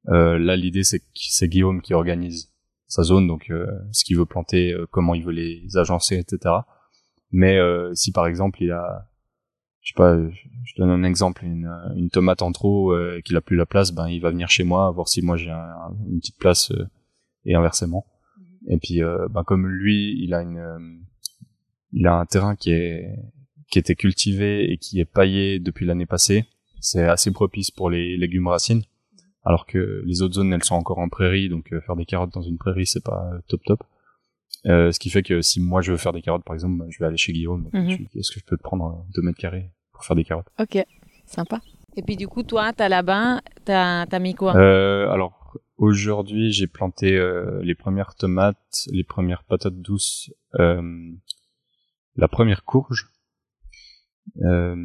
Là 0.06 0.56
l'idée 0.56 0.84
c'est 0.84 1.00
que 1.00 1.06
c'est 1.14 1.48
Guillaume 1.48 1.82
qui 1.82 1.94
organise 1.94 2.52
sa 2.86 3.02
zone 3.02 3.26
donc 3.26 3.52
ce 3.92 4.04
qu'il 4.04 4.16
veut 4.16 4.26
planter, 4.26 4.74
comment 4.90 5.14
il 5.14 5.24
veut 5.24 5.32
les 5.32 5.76
agencer 5.76 6.16
etc. 6.16 6.54
Mais 7.32 7.58
si 7.94 8.12
par 8.12 8.26
exemple 8.26 8.62
il 8.62 8.70
a 8.70 9.08
je 9.86 9.92
sais 9.92 9.96
pas, 9.96 10.18
je 10.64 10.74
donne 10.78 10.90
un 10.90 11.04
exemple, 11.04 11.44
une, 11.44 11.70
une 11.94 12.10
tomate 12.10 12.42
en 12.42 12.50
trop 12.50 12.92
euh, 12.92 13.20
qu'il 13.24 13.36
a 13.36 13.40
plus 13.40 13.54
la 13.54 13.66
place, 13.66 13.92
ben 13.92 14.08
il 14.08 14.20
va 14.20 14.30
venir 14.30 14.48
chez 14.50 14.64
moi 14.64 14.90
voir 14.90 15.06
si 15.06 15.22
moi 15.22 15.36
j'ai 15.36 15.52
une 15.52 16.18
petite 16.18 16.38
place 16.38 16.72
euh, 16.72 16.88
et 17.44 17.54
inversement. 17.54 18.04
Mhm. 18.36 18.72
Et 18.72 18.78
puis 18.78 19.00
euh, 19.00 19.28
ben 19.30 19.44
comme 19.44 19.68
lui, 19.68 20.20
il 20.20 20.34
a 20.34 20.42
une 20.42 20.58
euh, 20.58 20.78
il 21.92 22.04
a 22.08 22.14
un 22.14 22.26
terrain 22.26 22.56
qui 22.56 22.72
est 22.72 23.16
qui 23.70 23.78
était 23.78 23.94
cultivé 23.94 24.72
et 24.72 24.76
qui 24.76 24.98
est 24.98 25.04
paillé 25.04 25.60
depuis 25.60 25.86
l'année 25.86 26.04
passée, 26.04 26.46
c'est 26.80 27.04
assez 27.04 27.30
propice 27.30 27.70
pour 27.70 27.88
les 27.88 28.16
légumes 28.16 28.48
racines. 28.48 28.82
Alors 29.46 29.64
que 29.64 30.02
les 30.04 30.22
autres 30.22 30.34
zones, 30.34 30.52
elles 30.52 30.64
sont 30.64 30.74
encore 30.74 30.98
en 30.98 31.08
prairie, 31.08 31.48
donc 31.48 31.68
faire 31.68 31.96
des 31.96 32.04
carottes 32.04 32.34
dans 32.34 32.42
une 32.42 32.58
prairie, 32.58 32.86
c'est 32.86 33.04
pas 33.04 33.30
top 33.48 33.62
top. 33.64 33.84
Euh, 34.66 34.90
ce 34.90 34.98
qui 34.98 35.10
fait 35.10 35.22
que 35.22 35.42
si 35.42 35.60
moi 35.60 35.80
je 35.82 35.92
veux 35.92 35.98
faire 35.98 36.12
des 36.12 36.22
carottes, 36.22 36.44
par 36.44 36.54
exemple, 36.54 36.78
ben, 36.78 36.86
je 36.90 36.98
vais 36.98 37.06
aller 37.06 37.16
chez 37.16 37.32
Guillaume. 37.32 37.70
Mhm. 37.72 38.08
Est-ce 38.16 38.32
que 38.32 38.40
je 38.40 38.44
peux 38.44 38.56
te 38.56 38.62
prendre 38.62 39.06
deux 39.14 39.22
mètres 39.22 39.38
carrés 39.38 39.70
pour 39.92 40.04
faire 40.04 40.16
des 40.16 40.24
carottes? 40.24 40.48
Ok, 40.58 40.84
sympa. 41.26 41.60
Et 41.96 42.02
puis 42.02 42.16
du 42.16 42.26
coup, 42.26 42.42
toi, 42.42 42.72
t'as 42.72 42.88
là-bas, 42.88 43.40
t'as 43.64 44.02
as 44.02 44.18
mis 44.18 44.34
quoi? 44.34 44.56
Euh, 44.56 45.08
Alors 45.10 45.58
aujourd'hui, 45.78 46.52
j'ai 46.52 46.66
planté 46.66 47.16
euh, 47.16 47.60
les 47.62 47.74
premières 47.74 48.16
tomates, 48.16 48.88
les 48.90 49.04
premières 49.04 49.44
patates 49.44 49.80
douces, 49.80 50.32
euh, 50.58 51.12
la 52.16 52.28
première 52.28 52.64
courge 52.64 53.08
euh, 54.42 54.76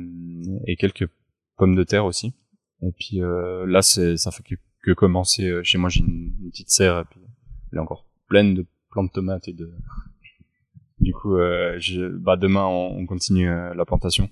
et 0.67 0.76
quelques 0.76 1.10
pommes 1.58 1.76
de 1.76 1.84
terre 1.84 2.06
aussi. 2.06 2.34
Et 2.82 2.91
puis 2.91 3.22
euh, 3.22 3.65
là, 3.67 3.82
c'est 3.82 4.17
ça 4.17 4.32
fait 4.32 4.44
que, 4.84 4.91
commencer. 4.94 5.46
Euh, 5.46 5.63
chez 5.63 5.78
moi, 5.78 5.89
j'ai 5.89 6.02
une, 6.02 6.34
petite 6.50 6.70
serre 6.70 7.00
et 7.00 7.06
puis 7.06 7.20
elle 7.72 7.78
est 7.78 7.82
encore 7.82 8.08
pleine 8.28 8.54
de 8.54 8.65
plantes 8.89 9.08
de 9.08 9.13
tomates 9.13 9.48
et 9.48 9.54
de. 9.54 9.72
Du 11.00 11.13
coup, 11.13 11.36
je, 11.80 12.10
bah 12.10 12.38
demain, 12.38 12.65
on, 12.65 13.00
on 13.00 13.06
continue 13.08 13.48
la 13.48 13.86
plantation. 13.86 14.30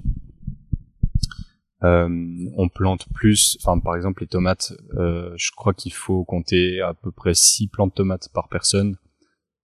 Euh, 1.84 2.50
on 2.58 2.68
plante 2.68 3.08
plus, 3.14 3.58
enfin 3.62 3.80
par 3.80 3.96
exemple 3.96 4.22
les 4.24 4.28
tomates, 4.28 4.74
euh, 4.96 5.32
je 5.38 5.52
crois 5.56 5.74
qu'il 5.74 5.94
faut 5.94 6.26
compter 6.26 6.82
à 6.82 6.94
peu 6.94 7.10
près 7.12 7.34
6 7.34 7.70
plantes 7.70 7.92
de 7.92 7.96
tomates 7.96 8.28
par 8.34 8.50
personne 8.50 8.98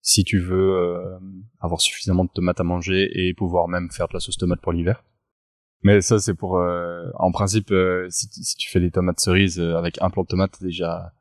si 0.01 0.23
tu 0.23 0.39
veux 0.39 0.77
euh, 0.77 1.17
avoir 1.59 1.81
suffisamment 1.81 2.23
de 2.23 2.29
tomates 2.33 2.61
à 2.61 2.63
manger 2.63 3.09
et 3.13 3.33
pouvoir 3.33 3.67
même 3.67 3.89
faire 3.91 4.07
de 4.07 4.13
la 4.13 4.21
sauce 4.21 4.37
tomate 4.37 4.61
pour 4.61 4.71
l'hiver. 4.71 5.03
Mais 5.83 6.01
ça 6.01 6.19
c'est 6.19 6.33
pour, 6.33 6.53
en 6.55 7.31
principe, 7.31 7.73
si, 8.09 8.27
si, 8.31 8.55
tu 8.55 8.69
fais 8.69 8.79
des 8.79 8.91
tomates 8.91 9.19
cerises 9.19 9.59
avec 9.59 10.01
un 10.01 10.09
plant 10.09 10.23
de 10.23 10.27
tomate, 10.27 10.51
t'as 10.59 10.65
déjà, 10.65 11.13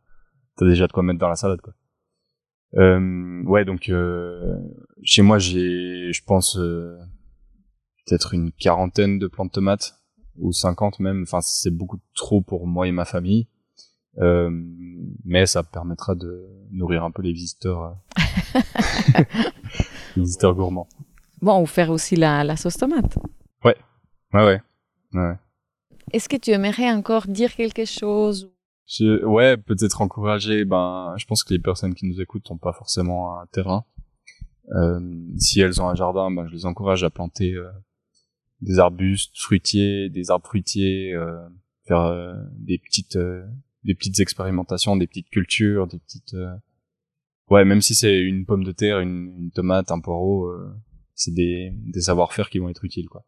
t'as 0.56 0.66
déjà 0.66 0.86
de 0.86 0.92
quoi 0.92 1.02
mettre 1.02 1.18
dans 1.18 1.28
la 1.28 1.36
salade 1.36 1.60
quoi. 1.60 1.74
ouais 2.72 3.64
donc 3.64 3.92
chez 5.02 5.22
moi 5.22 5.38
j'ai, 5.38 6.12
je 6.12 6.24
pense 6.24 6.58
peut-être 8.06 8.34
une 8.34 8.52
quarantaine 8.52 9.18
de 9.18 9.26
plantes 9.26 9.48
de 9.48 9.52
tomates 9.52 9.94
ou 10.36 10.52
50 10.52 11.00
même. 11.00 11.22
Enfin, 11.22 11.40
c'est 11.40 11.70
beaucoup 11.70 11.98
trop 12.14 12.40
pour 12.40 12.66
moi 12.66 12.86
et 12.86 12.92
ma 12.92 13.04
famille. 13.04 13.48
Euh, 14.18 14.50
mais 15.24 15.46
ça 15.46 15.62
permettra 15.64 16.14
de 16.14 16.46
nourrir 16.70 17.02
un 17.02 17.10
peu 17.10 17.22
les 17.22 17.32
visiteurs, 17.32 17.82
euh, 17.82 18.60
les 20.16 20.22
visiteurs 20.22 20.54
gourmands. 20.54 20.88
Bon, 21.42 21.60
ou 21.60 21.66
faire 21.66 21.90
aussi 21.90 22.14
la, 22.14 22.44
la 22.44 22.56
sauce 22.56 22.76
tomate. 22.76 23.18
Ouais, 23.64 23.76
ouais, 24.34 24.44
ouais. 24.44 24.60
ouais. 25.14 25.34
Est-ce 26.12 26.28
que 26.28 26.36
tu 26.36 26.50
aimerais 26.50 26.90
encore 26.90 27.26
dire 27.26 27.54
quelque 27.54 27.84
chose 27.84 28.50
je, 28.86 29.24
Ouais, 29.24 29.56
peut-être 29.56 30.02
encourager. 30.02 30.64
Ben, 30.64 31.14
je 31.16 31.24
pense 31.26 31.44
que 31.44 31.54
les 31.54 31.60
personnes 31.60 31.94
qui 31.94 32.06
nous 32.06 32.20
écoutent 32.20 32.50
n'ont 32.50 32.58
pas 32.58 32.72
forcément 32.72 33.40
un 33.40 33.46
terrain. 33.46 33.84
Euh, 34.74 35.00
si 35.38 35.60
elles 35.60 35.80
ont 35.80 35.88
un 35.88 35.94
jardin, 35.94 36.30
ben, 36.30 36.46
je 36.48 36.54
les 36.54 36.66
encourage 36.66 37.04
à 37.04 37.10
planter 37.10 37.52
euh, 37.52 37.70
des 38.60 38.78
arbustes 38.78 39.38
fruitiers, 39.38 40.08
des 40.08 40.30
arbres 40.30 40.46
fruitiers, 40.46 41.12
euh, 41.14 41.36
faire 41.86 42.00
euh, 42.00 42.34
des 42.52 42.78
petites 42.78 43.16
euh, 43.16 43.44
des 43.84 43.94
petites 43.94 44.20
expérimentations, 44.20 44.96
des 44.96 45.06
petites 45.06 45.28
cultures, 45.28 45.86
des 45.86 45.98
petites 45.98 46.34
ouais, 47.50 47.64
même 47.66 47.82
si 47.82 47.94
c'est 47.94 48.18
une 48.18 48.46
pomme 48.46 48.64
de 48.64 48.72
terre, 48.72 49.00
une, 49.00 49.34
une 49.38 49.50
tomate, 49.50 49.90
un 49.90 50.00
poireau, 50.00 50.50
c'est 51.14 51.34
des 51.34 51.70
des 51.74 52.00
savoir-faire 52.00 52.48
qui 52.48 52.58
vont 52.58 52.70
être 52.70 52.84
utiles 52.84 53.08
quoi. 53.10 53.26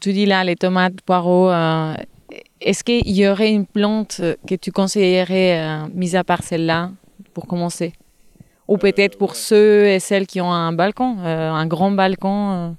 Tu 0.00 0.12
dis 0.12 0.26
là 0.26 0.44
les 0.44 0.56
tomates, 0.56 1.00
poireaux 1.02 1.50
est-ce 2.60 2.82
qu'il 2.82 3.10
y 3.10 3.28
aurait 3.28 3.52
une 3.52 3.66
plante 3.66 4.20
que 4.46 4.54
tu 4.54 4.72
conseillerais, 4.72 5.88
mise 5.92 6.16
à 6.16 6.24
part 6.24 6.42
celle-là, 6.42 6.92
pour 7.32 7.46
commencer? 7.46 7.92
Ou 8.68 8.78
peut-être 8.78 9.18
pour 9.18 9.36
ceux 9.36 9.86
et 9.86 10.00
celles 10.00 10.26
qui 10.26 10.40
ont 10.40 10.52
un 10.52 10.72
balcon, 10.72 11.18
un 11.18 11.66
grand 11.66 11.90
balcon 11.90 12.76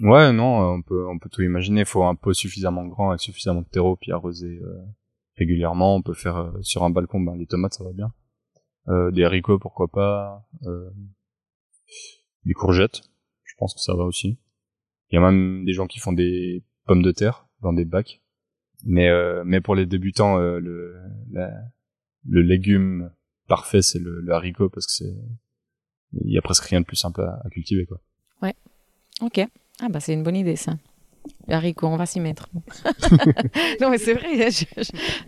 Ouais, 0.00 0.32
non, 0.32 0.62
euh, 0.62 0.76
on 0.76 0.82
peut, 0.82 1.08
on 1.08 1.18
peut 1.18 1.28
tout 1.28 1.42
imaginer. 1.42 1.80
Il 1.80 1.86
faut 1.86 2.04
un 2.04 2.14
pot 2.14 2.32
suffisamment 2.32 2.86
grand 2.86 3.10
avec 3.10 3.20
suffisamment 3.20 3.62
de 3.62 3.66
terreau 3.66 3.96
puis 3.96 4.12
arroser 4.12 4.60
euh, 4.62 4.84
régulièrement. 5.36 5.96
On 5.96 6.02
peut 6.02 6.14
faire 6.14 6.36
euh, 6.36 6.62
sur 6.62 6.84
un 6.84 6.90
balcon, 6.90 7.20
ben 7.20 7.36
les 7.36 7.46
tomates 7.46 7.74
ça 7.74 7.84
va 7.84 7.90
bien. 7.92 8.12
des 9.12 9.24
haricots 9.24 9.58
pourquoi 9.58 9.88
pas. 9.88 10.46
des 12.44 12.54
courgettes, 12.54 13.02
je 13.44 13.54
pense 13.58 13.74
que 13.74 13.80
ça 13.80 13.94
va 13.94 14.04
aussi. 14.04 14.38
Il 15.10 15.14
y 15.14 15.18
a 15.18 15.20
même 15.20 15.64
des 15.64 15.72
gens 15.72 15.86
qui 15.86 15.98
font 15.98 16.12
des 16.12 16.62
pommes 16.86 17.02
de 17.02 17.12
terre 17.12 17.46
dans 17.62 17.72
des 17.72 17.84
bacs. 17.84 18.20
Mais 18.84 19.10
mais 19.44 19.60
pour 19.60 19.74
les 19.74 19.86
débutants, 19.86 20.38
le 20.38 20.96
le 22.28 22.42
légume 22.42 23.10
parfait 23.48 23.82
c'est 23.82 23.98
le, 23.98 24.24
haricot 24.30 24.68
parce 24.68 24.86
que 24.86 24.92
c'est 24.92 25.14
il 26.12 26.32
y 26.32 26.38
a 26.38 26.42
presque 26.42 26.64
rien 26.64 26.80
de 26.80 26.86
plus 26.86 26.96
simple 26.96 27.20
à, 27.22 27.40
à 27.44 27.50
cultiver 27.50 27.86
quoi. 27.86 28.00
Ouais. 28.40 28.54
Ok. 29.20 29.40
Ah 29.80 29.88
bah 29.90 30.00
c'est 30.00 30.12
une 30.12 30.22
bonne 30.22 30.36
idée 30.36 30.56
ça. 30.56 30.76
Haricot, 31.48 31.86
on 31.86 31.96
va 31.96 32.06
s'y 32.06 32.20
mettre. 32.20 32.48
non 33.80 33.90
mais 33.90 33.98
c'est 33.98 34.14
vrai, 34.14 34.48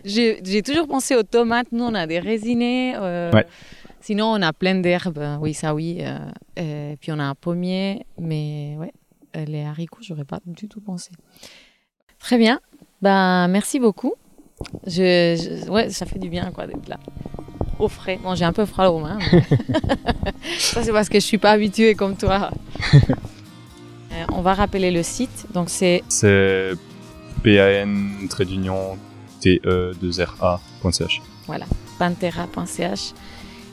j'ai 0.03 0.61
toujours 0.63 0.87
pensé 0.87 1.15
aux 1.15 1.23
tomates. 1.23 1.71
Nous 1.71 1.83
on 1.83 1.93
a 1.93 2.07
des 2.07 2.19
résinés. 2.19 2.95
Euh, 2.95 3.31
sinon 3.99 4.25
on 4.25 4.41
a 4.41 4.53
plein 4.53 4.75
d'herbes. 4.75 5.37
Oui 5.39 5.53
ça 5.53 5.75
oui. 5.75 5.99
Euh, 6.01 6.91
et 6.91 6.97
puis 6.97 7.11
on 7.11 7.19
a 7.19 7.23
un 7.23 7.35
pommier. 7.35 8.05
Mais 8.17 8.75
ouais, 8.79 8.91
les 9.35 9.63
haricots 9.63 10.01
j'aurais 10.01 10.25
pas 10.25 10.39
du 10.45 10.67
tout 10.67 10.81
pensé. 10.81 11.11
Très 12.19 12.37
bien. 12.37 12.59
Bah 13.01 13.47
merci 13.47 13.79
beaucoup. 13.79 14.13
Je, 14.85 15.67
ouais, 15.69 15.89
ça 15.89 16.05
fait 16.05 16.19
du 16.19 16.29
bien 16.29 16.51
quoi 16.51 16.67
d'être 16.67 16.87
là. 16.87 16.99
Au 17.79 17.87
frais. 17.87 18.19
Bon, 18.21 18.35
j'ai 18.35 18.45
un 18.45 18.53
peu 18.53 18.65
froid 18.65 18.87
aux 18.87 18.99
mains. 18.99 19.19
ça 20.59 20.83
c'est 20.83 20.91
parce 20.91 21.09
que 21.09 21.19
je 21.19 21.25
suis 21.25 21.39
pas 21.39 21.51
habituée 21.51 21.95
comme 21.95 22.15
toi. 22.15 22.51
Euh, 24.13 24.25
on 24.33 24.41
va 24.41 24.53
rappeler 24.53 24.91
le 24.91 25.03
site. 25.03 25.47
Donc 25.53 25.69
c'est. 25.69 26.03
C'est 26.09 26.73
pan 27.43 28.43
d'union 28.43 28.97
te 29.39 29.93
2 29.93 30.11
ra.ch. 30.39 31.21
Voilà, 31.47 31.65
pantera.ch. 31.97 33.13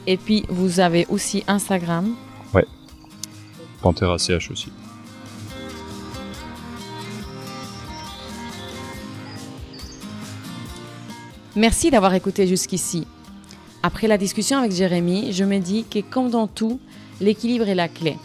Et 0.06 0.16
puis 0.16 0.44
vous 0.48 0.78
avez 0.78 1.06
aussi 1.08 1.42
Instagram. 1.48 2.14
Ouais. 2.54 2.64
Pantera.ch 3.82 4.50
aussi. 4.52 4.70
Merci 11.58 11.90
d'avoir 11.90 12.14
écouté 12.14 12.46
jusqu'ici. 12.46 13.04
Après 13.82 14.06
la 14.06 14.16
discussion 14.16 14.58
avec 14.58 14.70
Jérémy, 14.70 15.32
je 15.32 15.42
me 15.42 15.58
dis 15.58 15.84
que 15.90 15.98
comme 15.98 16.30
dans 16.30 16.46
tout, 16.46 16.78
l'équilibre 17.20 17.68
est 17.68 17.74
la 17.74 17.88
clé. 17.88 18.16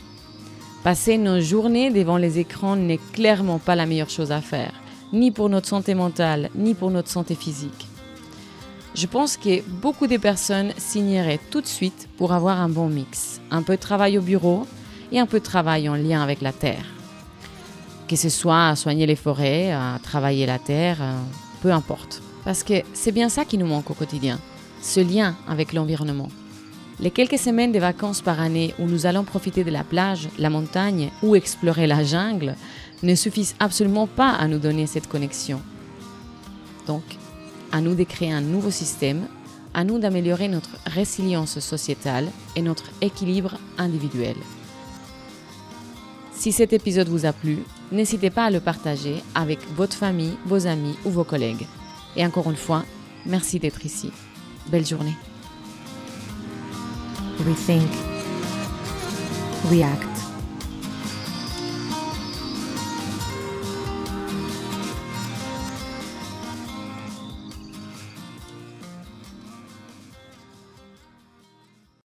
Passer 0.84 1.18
nos 1.18 1.42
journées 1.42 1.90
devant 1.90 2.18
les 2.18 2.38
écrans 2.38 2.76
n'est 2.76 3.00
clairement 3.12 3.58
pas 3.58 3.74
la 3.74 3.88
meilleure 3.88 4.12
chose 4.12 4.32
à 4.32 4.40
faire, 4.40 4.72
ni 5.14 5.32
pour 5.32 5.50
notre 5.50 5.68
santé 5.68 5.96
mentale, 5.96 6.52
ni 6.54 6.76
pour 6.76 6.92
notre 6.92 7.10
santé 7.10 7.34
physique. 7.34 7.88
Je 8.94 9.08
pense 9.08 9.36
que 9.36 9.64
beaucoup 9.68 10.06
de 10.06 10.18
personnes 10.18 10.72
signeraient 10.78 11.40
tout 11.50 11.62
de 11.62 11.66
suite 11.66 12.10
pour 12.18 12.34
avoir 12.34 12.62
un 12.62 12.70
bon 12.70 12.88
mix. 12.88 13.42
Un 13.50 13.64
peu 13.64 13.78
de 13.78 13.82
travail 13.82 14.20
au 14.20 14.22
bureau 14.22 14.68
et 15.12 15.20
un 15.20 15.26
peu 15.26 15.40
de 15.40 15.44
travail 15.44 15.90
en 15.90 15.96
lien 15.96 16.22
avec 16.22 16.42
la 16.42 16.54
terre. 16.54 16.86
Que 18.08 18.16
ce 18.16 18.30
soit 18.30 18.68
à 18.68 18.76
soigner 18.76 19.08
les 19.08 19.16
forêts, 19.16 19.72
à 19.72 19.98
travailler 20.04 20.46
la 20.46 20.60
terre, 20.60 20.98
euh, 21.02 21.18
peu 21.64 21.72
importe. 21.72 22.22
Parce 22.46 22.64
que 22.64 22.82
c'est 22.94 23.12
bien 23.12 23.30
ça 23.30 23.46
qui 23.46 23.58
nous 23.58 23.66
manque 23.66 23.90
au 23.90 23.94
quotidien, 23.94 24.40
ce 24.82 25.00
lien 25.00 25.36
avec 25.48 25.74
l'environnement. 25.74 26.30
Les 27.00 27.12
quelques 27.12 27.40
semaines 27.40 27.72
de 27.72 27.80
vacances 27.80 28.22
par 28.22 28.40
année 28.40 28.74
où 28.80 28.86
nous 28.86 29.06
allons 29.06 29.24
profiter 29.24 29.64
de 29.64 29.72
la 29.72 29.84
plage, 29.84 30.30
la 30.38 30.50
montagne 30.50 31.10
ou 31.24 31.36
explorer 31.36 31.88
la 31.88 32.04
jungle 32.04 32.56
ne 33.02 33.16
suffisent 33.16 33.56
absolument 33.60 34.08
pas 34.08 34.32
à 34.32 34.48
nous 34.48 34.60
donner 34.60 34.88
cette 34.88 35.08
connexion. 35.08 35.62
Donc, 36.88 37.04
à 37.72 37.82
nous 37.82 37.96
de 37.96 38.04
créer 38.04 38.32
un 38.32 38.42
nouveau 38.42 38.72
système, 38.72 39.28
à 39.74 39.84
nous 39.84 39.98
d'améliorer 39.98 40.48
notre 40.48 40.70
résilience 40.86 41.60
sociétale 41.60 42.28
et 42.56 42.62
notre 42.62 42.86
équilibre 43.02 43.58
individuel. 43.78 44.36
Si 46.34 46.52
cet 46.52 46.74
épisode 46.74 47.08
vous 47.08 47.26
a 47.26 47.34
plu, 47.34 47.60
n'hésitez 47.92 48.30
pas 48.30 48.46
à 48.46 48.52
le 48.52 48.60
partager 48.60 49.24
avec 49.34 49.60
votre 49.76 49.96
famille, 49.96 50.38
vos 50.46 50.68
amis 50.68 50.96
ou 51.06 51.10
vos 51.10 51.24
collègues. 51.24 51.66
Et 52.16 52.26
encore 52.26 52.50
une 52.50 52.56
fois, 52.56 52.86
merci 53.26 53.60
d'être 53.60 53.86
ici. 53.86 54.12
Belle 54.68 54.86
journée. 54.86 55.16
We 57.46 57.56
think. 57.56 57.90
We 59.70 59.82
act. 59.84 60.23